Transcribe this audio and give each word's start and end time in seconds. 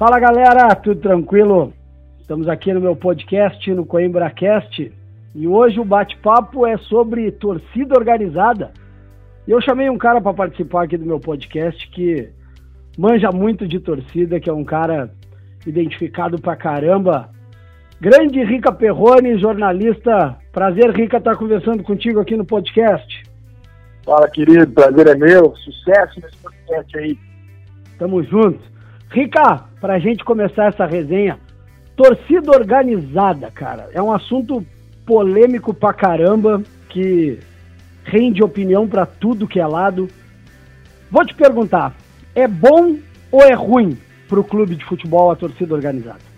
Fala 0.00 0.18
galera, 0.18 0.74
tudo 0.76 0.98
tranquilo? 0.98 1.74
Estamos 2.18 2.48
aqui 2.48 2.72
no 2.72 2.80
meu 2.80 2.96
podcast, 2.96 3.70
no 3.74 3.84
CoimbraCast, 3.84 4.90
e 5.34 5.46
hoje 5.46 5.78
o 5.78 5.84
bate-papo 5.84 6.66
é 6.66 6.78
sobre 6.78 7.30
torcida 7.30 7.98
organizada. 7.98 8.72
E 9.46 9.50
eu 9.50 9.60
chamei 9.60 9.90
um 9.90 9.98
cara 9.98 10.18
para 10.18 10.32
participar 10.32 10.84
aqui 10.84 10.96
do 10.96 11.04
meu 11.04 11.20
podcast 11.20 11.86
que 11.90 12.30
manja 12.96 13.30
muito 13.30 13.68
de 13.68 13.78
torcida, 13.78 14.40
que 14.40 14.48
é 14.48 14.52
um 14.54 14.64
cara 14.64 15.10
identificado 15.66 16.40
pra 16.40 16.56
caramba. 16.56 17.28
Grande 18.00 18.42
Rica 18.42 18.72
Perrone, 18.72 19.38
jornalista. 19.38 20.34
Prazer, 20.50 20.92
Rica, 20.92 21.18
estar 21.18 21.32
tá 21.32 21.36
conversando 21.36 21.82
contigo 21.82 22.20
aqui 22.20 22.38
no 22.38 22.46
podcast. 22.46 23.22
Fala, 24.02 24.30
querido, 24.30 24.66
prazer 24.68 25.08
é 25.08 25.14
meu. 25.14 25.54
Sucesso 25.56 26.20
nesse 26.22 26.38
podcast 26.38 26.98
aí. 26.98 27.18
Tamo 27.98 28.22
junto. 28.22 28.79
Rica, 29.10 29.64
pra 29.80 29.98
gente 29.98 30.24
começar 30.24 30.66
essa 30.66 30.86
resenha, 30.86 31.38
torcida 31.96 32.52
organizada, 32.52 33.50
cara, 33.50 33.90
é 33.92 34.00
um 34.00 34.12
assunto 34.12 34.64
polêmico 35.04 35.74
pra 35.74 35.92
caramba, 35.92 36.62
que 36.88 37.38
rende 38.04 38.42
opinião 38.42 38.88
para 38.88 39.04
tudo 39.04 39.48
que 39.48 39.58
é 39.58 39.66
lado. 39.66 40.08
Vou 41.10 41.26
te 41.26 41.34
perguntar, 41.34 41.92
é 42.34 42.46
bom 42.46 42.96
ou 43.32 43.42
é 43.42 43.52
ruim 43.52 43.98
pro 44.28 44.44
clube 44.44 44.76
de 44.76 44.84
futebol 44.84 45.32
a 45.32 45.36
torcida 45.36 45.74
organizada? 45.74 46.30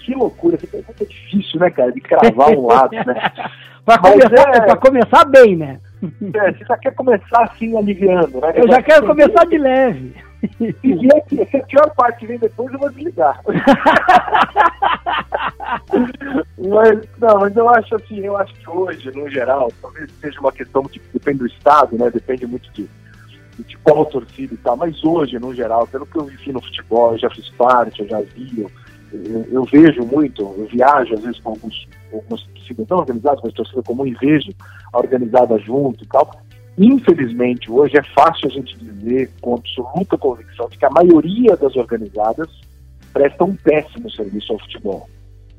Que 0.00 0.14
loucura, 0.14 0.58
que 0.58 0.66
pergunta 0.66 1.04
difícil, 1.06 1.58
né, 1.58 1.70
cara, 1.70 1.90
de 1.90 2.00
cravar 2.00 2.50
um 2.50 2.66
lado, 2.66 2.92
né? 2.92 3.04
pra, 3.84 3.98
começar, 3.98 4.48
é... 4.54 4.60
pra 4.60 4.76
começar 4.76 5.24
bem, 5.24 5.56
né? 5.56 5.80
É, 6.02 6.52
você 6.52 6.64
já 6.64 6.76
quer 6.76 6.94
começar 6.94 7.44
assim, 7.44 7.76
aliviando, 7.76 8.40
né? 8.40 8.52
Eu 8.54 8.68
já 8.68 8.82
quero 8.82 9.06
começar 9.06 9.44
de 9.46 9.58
leve. 9.58 10.14
E 10.60 11.08
aqui, 11.16 11.44
se 11.50 11.56
a 11.56 11.64
pior 11.64 11.90
parte 11.94 12.26
vem 12.26 12.38
depois, 12.38 12.72
eu 12.72 12.78
vou 12.78 12.90
desligar. 12.90 13.40
mas, 16.58 17.00
não, 17.18 17.40
mas 17.40 17.56
eu 17.56 17.68
acho 17.70 17.96
assim, 17.96 18.20
eu 18.20 18.36
acho 18.36 18.54
que 18.54 18.68
hoje, 18.68 19.10
no 19.12 19.28
geral, 19.30 19.72
talvez 19.80 20.10
seja 20.20 20.38
uma 20.40 20.52
questão 20.52 20.82
que 20.84 21.00
depende 21.12 21.38
do 21.38 21.46
Estado, 21.46 21.96
né? 21.98 22.10
Depende 22.10 22.46
muito 22.46 22.70
de, 22.72 22.88
de 23.58 23.76
qual 23.78 24.04
torcida 24.06 24.54
e 24.54 24.58
tal, 24.58 24.76
mas 24.76 25.02
hoje, 25.02 25.38
no 25.38 25.54
geral, 25.54 25.86
pelo 25.86 26.06
que 26.06 26.16
eu 26.16 26.24
vivi 26.24 26.52
no 26.52 26.62
futebol, 26.62 27.12
eu 27.12 27.18
já 27.18 27.30
fiz 27.30 27.48
parte, 27.50 28.00
eu 28.00 28.08
já 28.08 28.20
vi, 28.20 28.60
eu, 28.60 28.70
eu, 29.50 29.64
vejo 29.64 30.04
muito, 30.04 30.42
eu 30.42 30.66
viajo 30.66 31.14
às 31.14 31.20
vezes 31.20 31.40
com 31.40 31.50
alguns, 31.50 31.88
alguns 32.12 32.44
torcidas 32.46 32.88
não 32.88 32.98
organizadas, 32.98 33.40
mas 33.42 33.52
torcida 33.52 33.82
comum 33.82 34.06
e 34.06 34.14
vejo 34.14 34.52
a 34.92 34.98
organizada 34.98 35.58
junto 35.58 36.04
e 36.04 36.06
tal. 36.08 36.30
Infelizmente, 36.78 37.70
hoje 37.70 37.96
é 37.96 38.02
fácil 38.14 38.48
a 38.48 38.50
gente 38.50 38.76
dizer 38.76 39.30
com 39.40 39.54
absoluta 39.54 40.18
convicção 40.18 40.68
de 40.68 40.76
que 40.76 40.84
a 40.84 40.90
maioria 40.90 41.56
das 41.56 41.74
organizadas 41.74 42.48
prestam 43.12 43.48
um 43.48 43.56
péssimo 43.56 44.10
serviço 44.10 44.52
ao 44.52 44.58
futebol. 44.58 45.08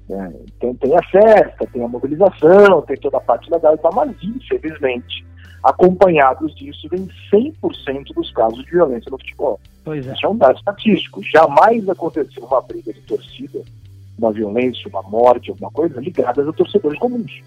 Né? 0.08 0.32
Tem, 0.60 0.74
tem 0.76 0.96
a 0.96 1.04
festa, 1.04 1.68
tem 1.74 1.84
a 1.84 1.88
mobilização, 1.88 2.82
tem 2.84 2.98
toda 2.98 3.18
a 3.18 3.22
parte 3.22 3.52
legal 3.52 3.74
e 3.74 3.78
tal, 3.80 3.94
mas 3.94 4.16
infelizmente, 4.22 5.26
acompanhados 5.64 6.56
disso, 6.56 6.88
vem 6.90 7.08
100% 7.32 8.14
dos 8.14 8.32
casos 8.32 8.64
de 8.64 8.72
violência 8.72 9.10
no 9.12 9.18
futebol. 9.18 9.60
Pois 9.84 10.08
é. 10.08 10.14
Isso 10.14 10.26
é 10.26 10.30
um 10.30 10.38
dado 10.38 10.58
estatístico. 10.58 11.22
Jamais 11.24 11.88
aconteceu 11.90 12.44
uma 12.44 12.62
briga 12.62 12.94
de 12.94 13.02
torcida, 13.02 13.62
uma 14.18 14.32
violência, 14.32 14.90
uma 14.90 15.02
morte, 15.04 15.50
alguma 15.50 15.72
coisa 15.72 16.00
ligadas 16.00 16.48
a 16.48 16.54
torcedores 16.54 17.00
comuns. 17.00 17.42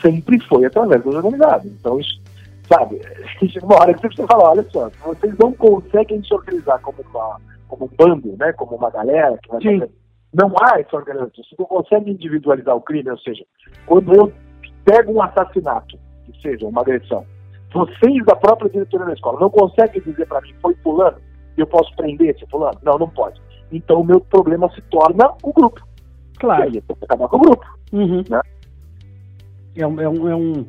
Sempre 0.00 0.38
foi 0.40 0.64
através 0.64 1.02
dos 1.02 1.14
organizados. 1.14 1.66
Então, 1.66 1.98
isso 1.98 2.20
sabe? 2.68 3.00
Uma 3.62 3.76
hora 3.76 3.94
que 3.94 4.00
você 4.00 4.08
precisa 4.08 4.28
falar, 4.28 4.50
olha 4.50 4.66
só, 4.70 4.90
vocês 5.04 5.34
não 5.38 5.52
conseguem 5.54 6.22
se 6.22 6.32
organizar 6.32 6.78
como, 6.80 6.98
uma, 7.10 7.40
como 7.66 7.86
um 7.86 7.96
bando, 7.96 8.36
né? 8.38 8.52
Como 8.52 8.76
uma 8.76 8.90
galera 8.90 9.38
que 9.42 9.48
vai 9.48 9.62
fazer. 9.62 9.90
Não 10.32 10.52
há 10.60 10.78
essa 10.78 10.94
organização. 10.94 11.42
Você 11.42 11.56
não 11.58 11.66
consegue 11.66 12.10
individualizar 12.10 12.76
o 12.76 12.82
crime, 12.82 13.10
ou 13.10 13.18
seja, 13.18 13.44
quando 13.86 14.14
eu 14.14 14.32
pego 14.84 15.12
um 15.12 15.22
assassinato, 15.22 15.98
que 16.24 16.40
seja 16.42 16.66
uma 16.66 16.82
agressão, 16.82 17.24
vocês 17.72 18.24
da 18.24 18.34
própria 18.36 18.70
diretoria 18.70 19.06
da 19.06 19.12
escola 19.12 19.40
não 19.40 19.50
conseguem 19.50 20.02
dizer 20.02 20.26
para 20.26 20.40
mim, 20.40 20.54
foi 20.60 20.74
fulano, 20.76 21.18
eu 21.56 21.66
posso 21.66 21.94
prender 21.96 22.34
esse 22.34 22.46
fulano? 22.46 22.78
Não, 22.82 22.98
não 22.98 23.08
pode. 23.08 23.40
Então 23.70 24.00
o 24.00 24.04
meu 24.04 24.20
problema 24.20 24.70
se 24.74 24.80
torna 24.82 25.32
o 25.42 25.52
grupo. 25.52 25.86
Claro. 26.38 26.64
E 26.64 26.78
aí 26.78 26.82
eu 26.88 26.96
acabar 27.02 27.28
com 27.28 27.36
o 27.36 27.40
grupo. 27.40 27.66
Uhum. 27.92 28.24
Né? 28.28 28.40
É, 29.76 29.86
um, 29.86 30.00
é, 30.00 30.08
um, 30.08 30.28
é 30.28 30.36
um 30.36 30.66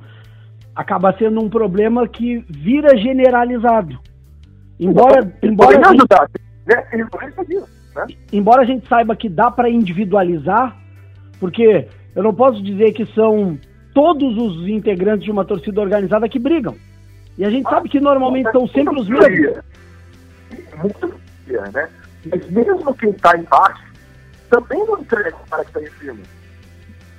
acaba 0.76 1.16
sendo 1.18 1.44
um 1.44 1.50
problema 1.50 2.08
que 2.08 2.44
vira 2.50 2.98
generalizado. 2.98 3.98
Embora, 4.80 5.34
embora, 5.44 5.78
a 5.78 5.92
gente, 5.92 6.06
né? 6.66 6.84
né? 7.96 8.08
embora 8.32 8.62
a 8.62 8.66
gente 8.66 8.88
saiba 8.88 9.16
que 9.16 9.28
dá 9.28 9.52
para 9.52 9.70
individualizar, 9.70 10.78
porque 11.40 11.88
eu 12.16 12.24
não 12.24 12.34
posso 12.34 12.64
dizer 12.64 12.94
que 12.94 13.06
são 13.08 13.58
todos 13.94 14.38
os 14.38 14.68
integrantes 14.70 15.26
de 15.26 15.32
uma 15.32 15.44
torcida 15.44 15.82
organizada 15.82 16.30
que 16.30 16.40
brigam. 16.40 16.76
E 17.40 17.46
a 17.46 17.50
gente 17.50 17.70
sabe 17.70 17.88
que 17.88 18.02
normalmente 18.02 18.52
são 18.52 18.68
sempre 18.68 19.00
os 19.00 19.08
mesmos. 19.08 19.64
Muito 20.76 21.20
né? 21.74 21.90
Mas 22.30 22.50
mesmo 22.52 22.94
quem 22.96 23.12
está 23.12 23.38
embaixo 23.38 23.82
também 24.50 24.86
não 24.86 25.00
entrega 25.00 25.34
o 25.36 25.50
cara 25.50 25.64
que 25.64 25.80
está 25.80 25.82
em 25.82 26.00
cima. 26.00 26.20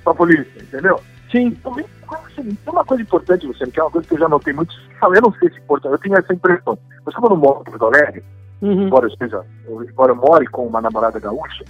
Pra 0.03 0.13
polícia, 0.13 0.61
entendeu? 0.61 1.01
Sim. 1.31 1.51
Também 1.63 1.85
tem 2.35 2.57
uma 2.67 2.85
coisa 2.85 3.01
importante, 3.01 3.47
Luciano, 3.47 3.71
que 3.71 3.79
é 3.79 3.83
uma 3.83 3.89
coisa 3.89 4.07
que 4.07 4.13
eu 4.13 4.19
já 4.19 4.29
notei 4.29 4.53
muito. 4.53 4.75
Eu 5.01 5.21
não 5.21 5.33
sei 5.33 5.49
se 5.49 5.55
é 5.55 5.59
importante, 5.59 5.93
eu 5.93 5.97
tenho 5.97 6.15
essa 6.15 6.33
impressão. 6.33 6.77
Mas 7.03 7.15
como 7.15 7.25
eu 7.25 7.29
não 7.31 7.37
moro 7.37 7.61
em 7.61 7.71
Porto 7.71 7.85
Alegre, 7.85 8.23
uhum. 8.61 8.83
embora, 8.83 9.07
eu 9.07 9.17
seja, 9.17 9.43
embora 9.67 10.11
eu 10.11 10.15
more 10.15 10.45
com 10.47 10.67
uma 10.67 10.81
namorada 10.81 11.19
gaúcha, 11.19 11.65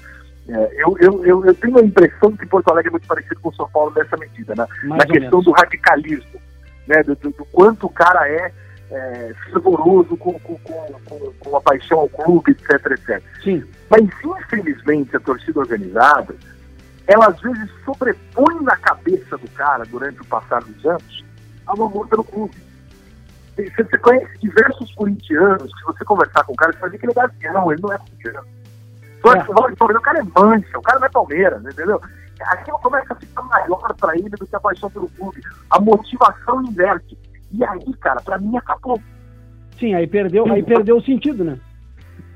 é, 0.49 0.83
eu, 0.83 0.97
eu, 0.99 1.25
eu, 1.25 1.45
eu, 1.45 1.55
tenho 1.55 1.77
a 1.77 1.81
impressão 1.81 2.35
que 2.35 2.45
Porto 2.47 2.69
Alegre 2.69 2.89
é 2.89 2.91
muito 2.91 3.07
parecido 3.07 3.39
com 3.39 3.53
São 3.53 3.69
Paulo 3.69 3.93
nessa 3.95 4.17
medida, 4.17 4.55
né? 4.55 4.67
na 4.83 5.05
questão 5.05 5.39
menos. 5.39 5.45
do 5.45 5.51
radicalismo, 5.51 6.41
né? 6.91 7.03
Do, 7.03 7.15
do, 7.15 7.31
do, 7.31 7.45
quanto 7.45 7.87
o 7.87 7.89
cara 7.89 8.27
é, 8.27 8.51
é 8.91 9.33
fervoroso 9.45 10.15
com, 10.17 10.33
com, 10.39 10.57
com, 10.57 11.33
com, 11.39 11.55
a 11.55 11.61
paixão 11.61 11.99
ao 11.99 12.09
clube, 12.09 12.51
etc, 12.51 12.91
etc. 12.91 13.23
Sim. 13.43 13.63
Mas, 13.89 14.03
infelizmente, 14.23 15.15
a 15.15 15.19
torcida 15.19 15.59
organizada 15.59 16.35
ela 17.07 17.27
às 17.27 17.39
vezes 17.41 17.69
sobrepõe 17.83 18.61
na 18.61 18.77
cabeça 18.77 19.37
do 19.37 19.49
cara, 19.49 19.83
durante 19.85 20.21
o 20.21 20.25
passar 20.25 20.61
dos 20.61 20.85
anos, 20.85 21.25
a 21.67 21.73
uma 21.73 21.89
multa 21.89 22.15
no 22.15 22.23
clube. 22.23 22.55
Você 23.57 23.97
conhece 23.97 24.37
diversos 24.39 24.93
corintianos, 24.93 25.69
se 25.77 25.83
você 25.85 26.05
conversar 26.05 26.43
com 26.45 26.53
o 26.53 26.55
cara, 26.55 26.71
você 26.71 26.79
vai 26.79 26.89
ver 26.89 26.97
que 26.99 27.05
ele 27.05 27.11
é 27.11 27.15
gavião, 27.15 27.71
ele 27.71 27.81
não 27.81 27.91
é 27.91 27.97
corintiano. 27.97 28.47
É. 29.23 29.95
O 29.95 30.01
cara 30.01 30.19
é 30.19 30.23
mancha, 30.23 30.77
o 30.77 30.81
cara 30.81 30.99
não 30.99 31.07
é 31.07 31.09
Palmeiras, 31.09 31.63
entendeu? 31.65 32.01
Aquilo 32.47 32.79
começa 32.79 33.13
a 33.13 33.15
ficar 33.15 33.41
maior 33.43 33.93
para 33.95 34.15
ele 34.15 34.29
do 34.29 34.45
que 34.45 34.55
a 34.55 34.59
paixão 34.59 34.89
pelo 34.89 35.09
clube. 35.09 35.41
A 35.69 35.79
motivação 35.79 36.61
inverte. 36.63 37.17
E 37.51 37.63
aí, 37.63 37.93
cara, 37.99 38.21
para 38.21 38.37
mim 38.37 38.55
acabou. 38.57 38.99
Sim, 39.79 39.93
aí 39.93 40.07
perdeu, 40.07 40.45
aí 40.51 40.63
perdeu 40.63 40.97
o 40.97 41.03
sentido, 41.03 41.43
né? 41.43 41.57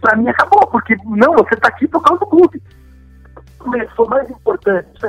Para 0.01 0.17
mim 0.17 0.27
acabou, 0.27 0.65
porque 0.67 0.95
não, 1.05 1.33
você 1.33 1.55
tá 1.55 1.69
aqui 1.69 1.87
por 1.87 2.01
causa 2.01 2.19
do 2.19 2.27
clube 2.27 2.61
começou 3.65 4.07
mais 4.07 4.29
importante, 4.29 4.87
se 4.99 5.07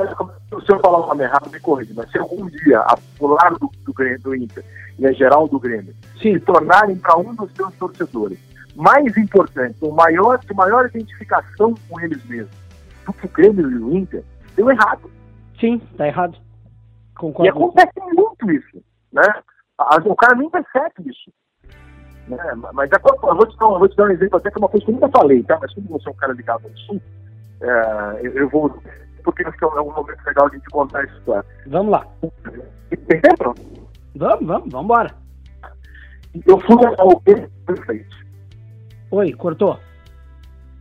o 0.55 0.61
senhor 0.63 0.81
falar 0.81 1.05
o 1.05 1.09
nome 1.09 1.25
errado, 1.25 1.51
me 1.51 1.61
corrija, 1.61 1.93
mas 1.95 2.11
se 2.11 2.19
algum 2.19 2.47
dia 2.47 2.81
a 2.81 2.97
popular 2.97 3.53
do, 3.53 3.71
do, 3.85 3.93
Grêmio, 3.93 4.21
do 4.21 4.35
Inter 4.35 4.65
e 4.99 5.07
a 5.07 5.13
geral 5.13 5.47
do 5.47 5.61
Grêmio 5.61 5.95
Sim. 6.21 6.35
se 6.35 6.41
tornarem 6.41 6.97
para 6.97 7.19
um 7.19 7.35
dos 7.35 7.53
seus 7.53 7.75
torcedores 7.75 8.39
mais 8.75 9.17
importante, 9.17 9.77
o 9.83 9.93
maior, 9.93 10.39
de 10.39 10.55
maior 10.55 10.87
identificação 10.87 11.75
com 11.89 12.01
eles 12.01 12.25
mesmos 12.25 12.57
do 13.05 13.13
que 13.13 13.27
o 13.27 13.29
Grêmio 13.29 13.71
e 13.71 13.77
o 13.77 13.97
Inter, 13.97 14.25
deu 14.57 14.71
errado. 14.71 15.11
Sim, 15.61 15.79
tá 15.97 16.07
errado. 16.07 16.39
Concordo. 17.17 17.47
E 17.47 17.49
acontece 17.49 17.93
muito 18.15 18.51
isso, 18.51 18.83
né? 19.13 19.23
O 20.05 20.17
cara 20.17 20.35
nem 20.35 20.51
percebe 20.51 20.95
isso. 21.07 21.31
Né? 22.29 22.39
Mas 22.73 22.91
eu 22.91 22.99
vou, 23.35 23.47
te 23.47 23.57
dar, 23.57 23.67
eu 23.67 23.79
vou 23.79 23.89
te 23.89 23.97
dar 23.97 24.05
um 24.05 24.11
exemplo 24.11 24.37
até 24.37 24.51
que 24.51 24.59
é 24.59 24.61
uma 24.61 24.69
coisa 24.69 24.85
que 24.85 24.91
eu 24.91 24.95
nunca 24.95 25.09
falei, 25.09 25.43
tá? 25.45 25.59
Mas 25.61 25.73
como 25.75 25.89
você 25.89 26.09
é 26.09 26.13
um 26.13 26.17
cara 26.17 26.33
ligado 26.33 26.67
ao 26.67 26.77
Sul, 26.77 27.01
é, 27.61 28.21
eu 28.23 28.49
vou. 28.49 28.83
Porque 29.23 29.45
acho 29.47 29.57
que 29.57 29.65
é 29.65 29.69
um 29.69 29.93
momento 29.93 30.25
legal 30.27 30.49
de 30.49 30.57
a 30.57 30.59
gente 30.59 30.71
contar 30.71 31.05
essa 31.05 31.17
história. 31.19 31.45
Vamos 31.67 31.93
lá. 31.93 32.07
Tem 32.91 33.21
tempo? 33.21 33.55
Vamos, 34.15 34.47
vamos, 34.47 34.71
vamos 34.71 34.85
embora. 34.85 35.15
Eu 36.47 36.61
fui 36.61 36.77
ao 36.99 37.21
Perfeito. 37.21 38.17
Oi, 39.11 39.33
cortou? 39.33 39.79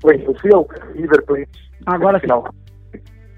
Oi, 0.03 0.23
eu 0.27 0.35
fui 0.39 0.53
ao 0.53 0.67
River 0.93 1.25
Plate. 1.25 1.71
Agora 1.85 2.19
sim. 2.19 2.27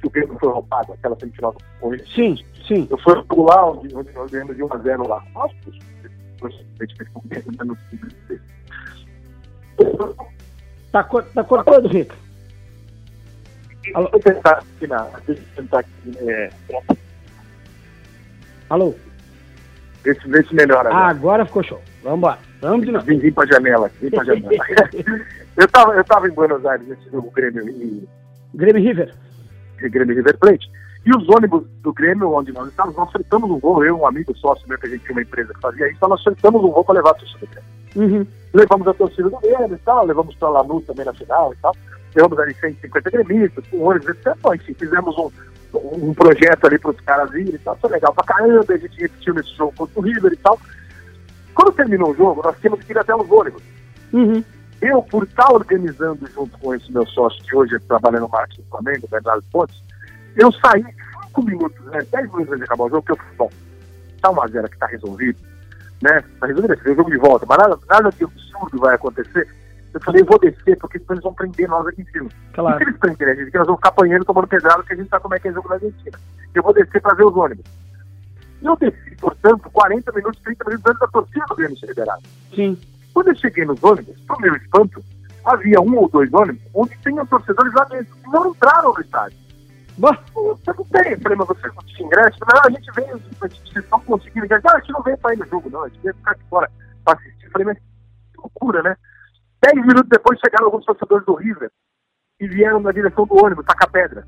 O 0.03 0.09
Grêmio 0.09 0.37
foi 0.39 0.49
roubado, 0.49 0.93
aquela 0.93 1.17
semifinal 1.19 1.53
do 1.53 1.63
Corinthians. 1.79 2.13
Sim, 2.15 2.45
sim. 2.67 2.87
Eu 2.89 2.97
fui 2.99 3.13
lá 3.37 3.71
onde, 3.71 3.95
onde 3.95 4.11
nós 4.13 4.29
ganhamos 4.29 4.55
de 4.55 4.63
1 4.63 4.73
a 4.73 4.77
0 4.77 5.07
lá. 5.07 5.23
Nossa, 5.33 5.55
Tá, 10.91 11.03
tá 11.03 11.43
cortando, 11.43 11.87
Rico. 11.87 12.15
Alô? 13.93 14.09
Deixa 14.09 14.29
eu 14.29 14.35
tentar 14.35 14.51
aqui 14.51 14.87
na. 14.87 15.03
Deixa 15.25 15.41
eu 15.41 15.63
tentar 15.63 15.79
aqui. 15.79 16.17
É... 16.19 16.49
Alô? 18.69 18.95
Vê 20.03 20.13
se, 20.15 20.27
vê 20.27 20.43
se 20.43 20.53
melhora. 20.53 20.89
Ah, 20.89 21.07
agora 21.07 21.45
ficou 21.45 21.63
show. 21.63 21.81
Vamos 22.03 22.19
embora. 22.19 22.39
Vamos 22.61 22.85
de 22.85 22.91
novo. 22.91 23.05
Vim, 23.05 23.19
vim 23.19 23.31
pra 23.31 23.45
janela, 23.45 23.91
vim 24.01 24.09
pra 24.09 24.23
janela. 24.23 24.49
eu, 25.57 25.67
tava, 25.67 25.93
eu 25.93 26.03
tava 26.03 26.27
em 26.27 26.31
Buenos 26.31 26.65
Aires 26.65 26.87
nesse 26.87 27.09
jogo 27.09 27.31
Grêmio 27.31 27.67
e, 27.69 28.07
Grêmio 28.53 28.81
River. 28.81 29.13
Grêmio 29.89 30.15
River 30.15 30.37
Plate. 30.37 30.69
E 31.05 31.15
os 31.15 31.27
ônibus 31.29 31.63
do 31.81 31.93
Grêmio, 31.93 32.33
onde 32.33 32.51
nós 32.51 32.67
estávamos, 32.67 32.97
nós 32.97 33.11
fretamos 33.11 33.49
um 33.49 33.59
voo, 33.59 33.83
eu 33.83 33.99
um 33.99 34.07
amigo 34.07 34.35
sócio 34.37 34.67
meu, 34.67 34.77
que 34.77 34.87
a 34.87 34.89
gente 34.89 35.03
tinha 35.03 35.13
uma 35.13 35.21
empresa 35.21 35.53
que 35.53 35.61
fazia 35.61 35.89
isso, 35.89 36.07
nós 36.07 36.21
fretamos 36.21 36.61
um 36.63 36.71
voo 36.71 36.83
para 36.83 36.95
levar 36.95 37.11
a 37.11 37.13
torcida 37.13 37.39
do 37.39 37.47
Grêmio. 37.47 37.77
Uhum. 37.95 38.27
Levamos 38.53 38.87
a 38.87 38.93
torcida 38.93 39.29
do 39.29 39.39
Grêmio 39.39 39.73
e 39.73 39.77
tal, 39.79 40.05
levamos 40.05 40.35
para 40.35 40.49
Lanús 40.49 40.85
também 40.85 41.05
na 41.05 41.13
final 41.13 41.53
e 41.53 41.57
tal. 41.57 41.73
Levamos 42.15 42.39
ali 42.39 42.53
150 42.55 43.09
gremistas, 43.11 43.65
com 43.67 43.83
ônibus, 43.83 44.09
etc. 44.09 44.35
Enfim, 44.55 44.73
fizemos 44.73 45.15
um, 45.17 45.29
um 45.73 46.13
projeto 46.13 46.65
ali 46.65 46.79
para 46.79 46.91
os 46.91 47.01
caras 47.01 47.33
irem 47.33 47.55
e 47.55 47.59
tal. 47.59 47.77
Foi 47.77 47.89
legal 47.89 48.13
pra 48.13 48.23
caramba, 48.23 48.65
a 48.73 48.77
gente 48.77 48.99
repetiu 48.99 49.33
nesse 49.33 49.55
jogo 49.55 49.73
contra 49.77 49.99
o 49.99 50.03
River 50.03 50.33
e 50.33 50.37
tal. 50.37 50.59
Quando 51.53 51.71
terminou 51.73 52.11
o 52.11 52.15
jogo, 52.15 52.41
nós 52.43 52.55
tínhamos 52.59 52.83
que 52.83 52.91
ir 52.91 52.97
até 52.97 53.15
os 53.15 53.29
ônibus. 53.29 53.63
Uhum. 54.13 54.43
Eu, 54.81 55.01
por 55.01 55.23
estar 55.23 55.51
organizando 55.51 56.27
junto 56.27 56.57
com 56.59 56.73
esse 56.73 56.91
meu 56.91 57.05
sócio 57.07 57.43
que 57.43 57.55
hoje 57.55 57.79
trabalha 57.81 58.19
no 58.19 58.29
marketing 58.29 58.61
do 58.61 58.67
Flamengo, 58.69 59.07
Bernardo 59.09 59.43
Pontes, 59.51 59.81
eu 60.35 60.51
saí 60.51 60.85
5 61.27 61.43
minutos, 61.43 61.85
né, 61.85 61.99
10 62.11 62.31
minutos 62.31 62.47
antes 62.49 62.57
de 62.59 62.63
acabar 62.65 62.83
o 62.83 62.89
jogo, 62.89 63.01
que 63.03 63.11
eu 63.11 63.17
falei, 63.17 63.33
bom, 63.37 63.49
tá 64.21 64.29
uma 64.29 64.47
zero 64.47 64.69
que 64.69 64.77
tá 64.77 64.87
resolvido, 64.87 65.39
né? 66.01 66.23
Tá 66.39 66.47
resolvido 66.47 66.73
esse 66.73 66.95
jogo 66.95 67.09
de 67.09 67.17
volta, 67.17 67.45
mas 67.47 67.57
nada, 67.57 67.79
nada 67.87 68.09
de 68.11 68.23
absurdo 68.23 68.79
vai 68.79 68.95
acontecer. 68.95 69.47
Eu 69.93 70.01
falei, 70.01 70.21
eu 70.21 70.25
vou 70.25 70.39
descer, 70.39 70.77
porque 70.77 71.01
eles 71.09 71.23
vão 71.23 71.33
prender 71.33 71.67
nós 71.67 71.87
aqui 71.87 72.01
em 72.01 72.05
cima. 72.05 72.29
Claro. 72.53 72.75
E 72.75 72.77
se 72.77 72.89
eles 72.89 72.99
prenderem 72.99 73.33
a 73.33 73.37
gente, 73.37 73.51
que 73.51 73.57
nós 73.57 73.65
vamos 73.65 73.79
ficar 73.79 73.89
apanhando, 73.89 74.25
tomando 74.25 74.47
pedrada, 74.47 74.77
porque 74.77 74.93
a 74.93 74.95
gente 74.95 75.09
sabe 75.09 75.23
como 75.23 75.35
é 75.35 75.39
que 75.39 75.47
é 75.47 75.51
o 75.51 75.53
jogo 75.55 75.69
na 75.69 75.75
Argentina. 75.75 76.19
Eu 76.53 76.63
vou 76.63 76.73
descer 76.73 77.01
para 77.01 77.15
ver 77.15 77.25
os 77.25 77.35
ônibus. 77.35 77.65
E 78.61 78.65
eu 78.65 78.75
desci, 78.75 79.15
portanto, 79.19 79.69
40 79.71 80.11
minutos, 80.11 80.41
30 80.41 80.65
minutos 80.65 80.89
antes 80.89 80.99
da 80.99 81.07
torcida 81.07 81.45
do 81.47 81.55
Grêmio 81.55 81.77
ser 81.77 81.87
liberada. 81.87 82.21
Sim. 82.53 82.77
Quando 83.17 83.29
eu 83.29 83.35
cheguei 83.37 83.65
nos 83.65 83.83
ônibus, 83.83 84.15
pro 84.27 84.39
meu 84.39 84.55
espanto, 84.55 85.03
havia 85.43 85.81
um 85.81 85.97
ou 85.97 86.07
dois 86.07 86.31
ônibus 86.31 86.61
onde 86.71 86.95
tinham 86.99 87.25
torcedores 87.25 87.73
lá 87.73 87.83
dentro, 87.85 88.15
que 88.15 88.29
não 88.29 88.51
entraram 88.51 88.93
no 88.93 89.01
estádio. 89.01 89.39
Bah. 89.97 90.19
Eu 90.35 90.55
perguntei, 90.63 91.13
eu 91.15 91.21
falei, 91.21 91.35
mas 91.35 91.47
você 91.47 91.67
conseguiu 91.71 92.05
ingresso? 92.05 92.37
Não, 92.41 92.61
a 92.63 92.69
gente 92.69 92.91
veio, 92.91 93.19
a 93.41 93.47
gente 93.47 93.73
vocês 93.73 93.89
não 93.89 93.99
conseguiram 94.01 94.45
ingresso. 94.45 94.63
Não, 94.67 94.75
a 94.75 94.79
gente 94.79 94.91
não 94.91 95.01
veio 95.01 95.17
pra 95.17 95.33
ir 95.33 95.37
no 95.37 95.47
jogo, 95.47 95.67
não, 95.67 95.83
a 95.83 95.89
gente 95.89 95.99
veio 96.03 96.13
ficar 96.13 96.31
aqui 96.33 96.43
fora 96.47 96.71
pra 97.03 97.13
assistir. 97.15 97.45
Eu 97.45 97.51
falei, 97.51 97.65
mas 97.65 97.77
que 97.79 98.37
loucura, 98.37 98.83
né? 98.83 98.95
Dez 99.63 99.81
minutos 99.81 100.09
depois 100.09 100.39
chegaram 100.39 100.65
alguns 100.67 100.85
torcedores 100.85 101.25
do 101.25 101.33
River 101.33 101.71
e 102.39 102.47
vieram 102.47 102.79
na 102.79 102.91
direção 102.91 103.25
do 103.25 103.43
ônibus, 103.43 103.65
tacar 103.65 103.89
pedra. 103.89 104.27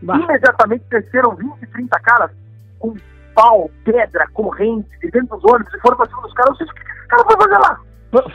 Bah. 0.00 0.16
Imediatamente 0.16 0.86
desceram 0.88 1.36
20, 1.36 1.66
30 1.66 2.00
caras 2.00 2.30
com 2.78 2.96
pau, 3.34 3.70
pedra, 3.84 4.26
corrente, 4.32 4.88
de 5.00 5.10
dentro 5.10 5.36
dos 5.36 5.44
ônibus 5.52 5.74
e 5.74 5.80
foram 5.80 5.98
pra 5.98 6.06
cima 6.06 6.22
dos 6.22 6.32
caras. 6.32 6.58
Eu 6.58 6.66
disse, 6.66 6.80
o 6.80 6.82
que 6.82 6.91
cara 7.12 7.24
vai 7.24 7.36
fazer 7.36 7.58
lá? 7.58 7.80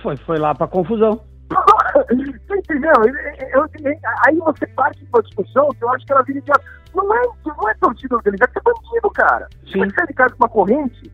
Foi, 0.01 0.17
foi 0.17 0.37
lá 0.37 0.55
pra 0.55 0.67
confusão. 0.67 1.21
Você 2.47 2.55
entendeu? 2.57 2.91
Eu- 3.53 3.61
eu- 3.63 3.99
aí 4.25 4.35
você 4.37 4.67
parte 4.67 4.99
de 5.03 5.09
uma 5.11 5.21
discussão 5.23 5.69
que 5.69 5.83
eu 5.83 5.89
acho 5.91 6.05
que 6.05 6.11
ela 6.11 6.21
vira 6.23 6.39
idiota. 6.39 6.63
Não 6.93 7.13
é, 7.15 7.21
não 7.45 7.69
é 7.69 7.73
torcida 7.75 8.15
organizada, 8.15 8.51
você 8.53 8.59
é 8.59 8.61
bandido, 8.63 9.09
cara. 9.11 9.47
Sim. 9.71 9.79
Você 9.79 9.89
sai 9.95 10.07
de 10.07 10.13
casa 10.13 10.33
com 10.35 10.43
uma 10.43 10.49
corrente, 10.49 11.11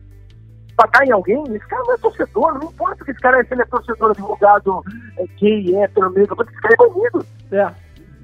pagar 0.76 1.06
em 1.06 1.12
alguém, 1.12 1.42
esse 1.50 1.66
cara 1.68 1.82
não 1.86 1.94
é 1.94 1.98
torcedor, 1.98 2.54
não 2.58 2.68
importa 2.70 3.04
que 3.04 3.10
esse 3.10 3.20
cara 3.20 3.40
é, 3.40 3.44
se 3.44 3.54
ele 3.54 3.62
é 3.62 3.66
torcedor, 3.66 4.10
advogado, 4.10 4.82
é 5.18 5.26
gay, 5.38 5.76
hétero, 5.76 6.10
negro, 6.10 6.36
esse 6.48 6.60
cara 6.60 6.74
é 6.74 6.76
bandido. 6.76 7.26
É. 7.52 7.70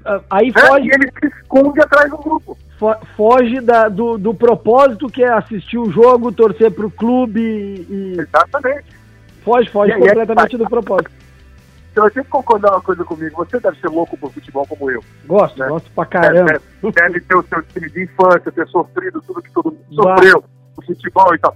Ah, 0.05 0.21
Aí 0.31 0.47
Né? 0.51 0.61
foge, 0.61 0.87
E 0.87 0.91
ele 0.91 1.11
se 1.19 1.27
esconde 1.27 1.79
atrás 1.81 2.09
do 2.09 2.17
grupo. 2.17 2.57
fo- 2.79 3.05
foge 3.15 3.61
da- 3.61 3.87
do, 3.89 4.17
do 4.17 4.33
propósito 4.33 5.07
que 5.07 5.23
é 5.23 5.31
assistir 5.31 5.77
o 5.77 5.91
jogo, 5.91 6.31
torcer 6.31 6.71
pro 6.71 6.89
clube 6.91 7.39
e 7.89 8.17
Exatamente. 8.19 9.00
Foge, 9.43 9.69
foge 9.69 9.91
E 9.91 9.93
aí 9.95 10.01
é 10.01 10.07
completamente 10.07 10.57
tá. 10.57 10.63
do 10.63 10.69
propósito. 10.69 11.11
Então, 11.91 12.05
você 12.05 12.23
concordar 12.23 12.71
uma 12.71 12.81
coisa 12.81 13.03
comigo, 13.03 13.35
você 13.35 13.59
deve 13.59 13.77
ser 13.79 13.89
louco 13.89 14.17
por 14.17 14.31
futebol 14.31 14.65
como 14.65 14.89
eu. 14.89 15.03
Gosto, 15.25 15.59
Né? 15.59 15.67
gosto 15.67 15.91
pra 15.91 16.05
caramba. 16.05 16.53
Deve, 16.81 16.91
deve 16.93 17.19
ter 17.21 17.35
o 17.35 17.43
seu 17.43 17.61
time 17.63 17.89
de 17.89 18.03
infância, 18.03 18.49
ter 18.51 18.65
sofrido 18.67 19.21
tudo 19.27 19.41
que 19.41 19.51
todo 19.51 19.71
mundo 19.71 20.03
Vai. 20.03 20.17
sofreu, 20.17 20.43
o 20.77 20.85
futebol 20.85 21.35
e 21.35 21.39
tal. 21.39 21.53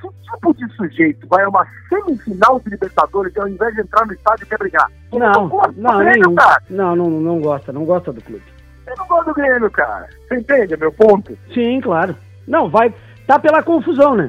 Que 0.00 0.08
tipo 0.08 0.54
de 0.54 0.72
sujeito 0.76 1.26
vai 1.28 1.44
a 1.44 1.48
uma 1.48 1.66
semifinal 1.88 2.60
de 2.60 2.70
Libertadores 2.70 3.34
e 3.34 3.40
ao 3.40 3.48
invés 3.48 3.74
de 3.74 3.80
entrar 3.80 4.06
no 4.06 4.12
estádio 4.12 4.46
quer 4.46 4.58
brigar? 4.58 4.90
Não, 5.12 5.48
gosto 5.48 5.72
do 5.72 5.80
não, 5.82 5.98
Grêmio, 5.98 6.34
cara. 6.34 6.62
Não, 6.68 6.96
não, 6.96 7.10
não 7.10 7.40
gosta, 7.40 7.72
não 7.72 7.84
gosta 7.84 8.12
do 8.12 8.22
clube. 8.22 8.44
Eu 8.86 8.94
não 8.96 9.06
gosto 9.06 9.26
do 9.28 9.34
Grêmio, 9.34 9.70
cara. 9.70 10.08
Você 10.28 10.36
entende 10.36 10.76
meu 10.76 10.92
ponto? 10.92 11.38
Sim, 11.54 11.80
claro. 11.80 12.14
Não, 12.46 12.68
vai. 12.68 12.92
Tá 13.26 13.38
pela 13.38 13.62
confusão, 13.62 14.14
né? 14.14 14.28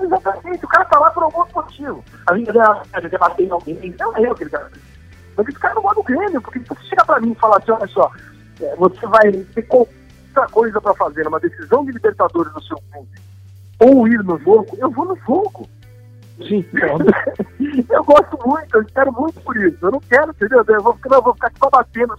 Exatamente, 0.00 0.64
o 0.64 0.68
cara 0.68 0.84
tá 0.86 0.98
lá 0.98 1.10
por 1.10 1.22
algum 1.24 1.44
motivo. 1.54 2.04
A 2.28 2.36
gente 2.36 2.50
deve 2.52 3.08
debater 3.08 3.46
em 3.46 3.50
alguém, 3.50 3.94
não 3.98 4.16
é 4.16 4.22
eu 4.28 4.34
que 4.34 4.44
ele 4.44 4.50
quer. 4.50 4.66
Mas 5.36 5.48
esse 5.48 5.58
cara 5.58 5.74
não 5.74 5.82
gosta 5.82 5.96
do 5.96 6.02
Grêmio, 6.04 6.40
porque 6.42 6.58
se 6.60 6.66
você 6.68 6.82
chega 6.86 7.04
pra 7.04 7.20
mim 7.20 7.32
e 7.32 7.34
falar 7.36 7.58
assim, 7.58 7.70
olha 7.72 7.86
só, 7.88 8.10
é, 8.60 8.76
você 8.76 9.06
vai 9.06 9.30
ter 9.32 9.66
outra 9.70 10.46
coisa 10.50 10.80
pra 10.80 10.94
fazer, 10.94 11.26
uma 11.26 11.40
decisão 11.40 11.84
de 11.84 11.92
Libertadores 11.92 12.52
no 12.52 12.62
seu 12.62 12.76
clube, 12.92 13.08
ou 13.80 14.08
ir 14.08 14.22
no 14.24 14.38
jogo, 14.38 14.76
eu 14.78 14.90
vou 14.90 15.04
no 15.06 15.16
jogo. 15.26 15.68
Sim, 16.48 16.64
eu 17.90 18.04
gosto 18.04 18.38
muito, 18.46 18.74
eu 18.76 18.82
espero 18.82 19.12
muito 19.12 19.40
por 19.42 19.56
isso. 19.56 19.76
Eu 19.82 19.90
não 19.92 20.00
quero, 20.00 20.30
entendeu? 20.30 20.64
Eu 20.66 20.82
vou, 20.82 20.94
ficar- 20.94 21.16
eu 21.16 21.22
vou 21.22 21.34
ficar 21.34 21.46
aqui 21.48 21.58
só 21.58 21.70
batendo. 21.70 22.16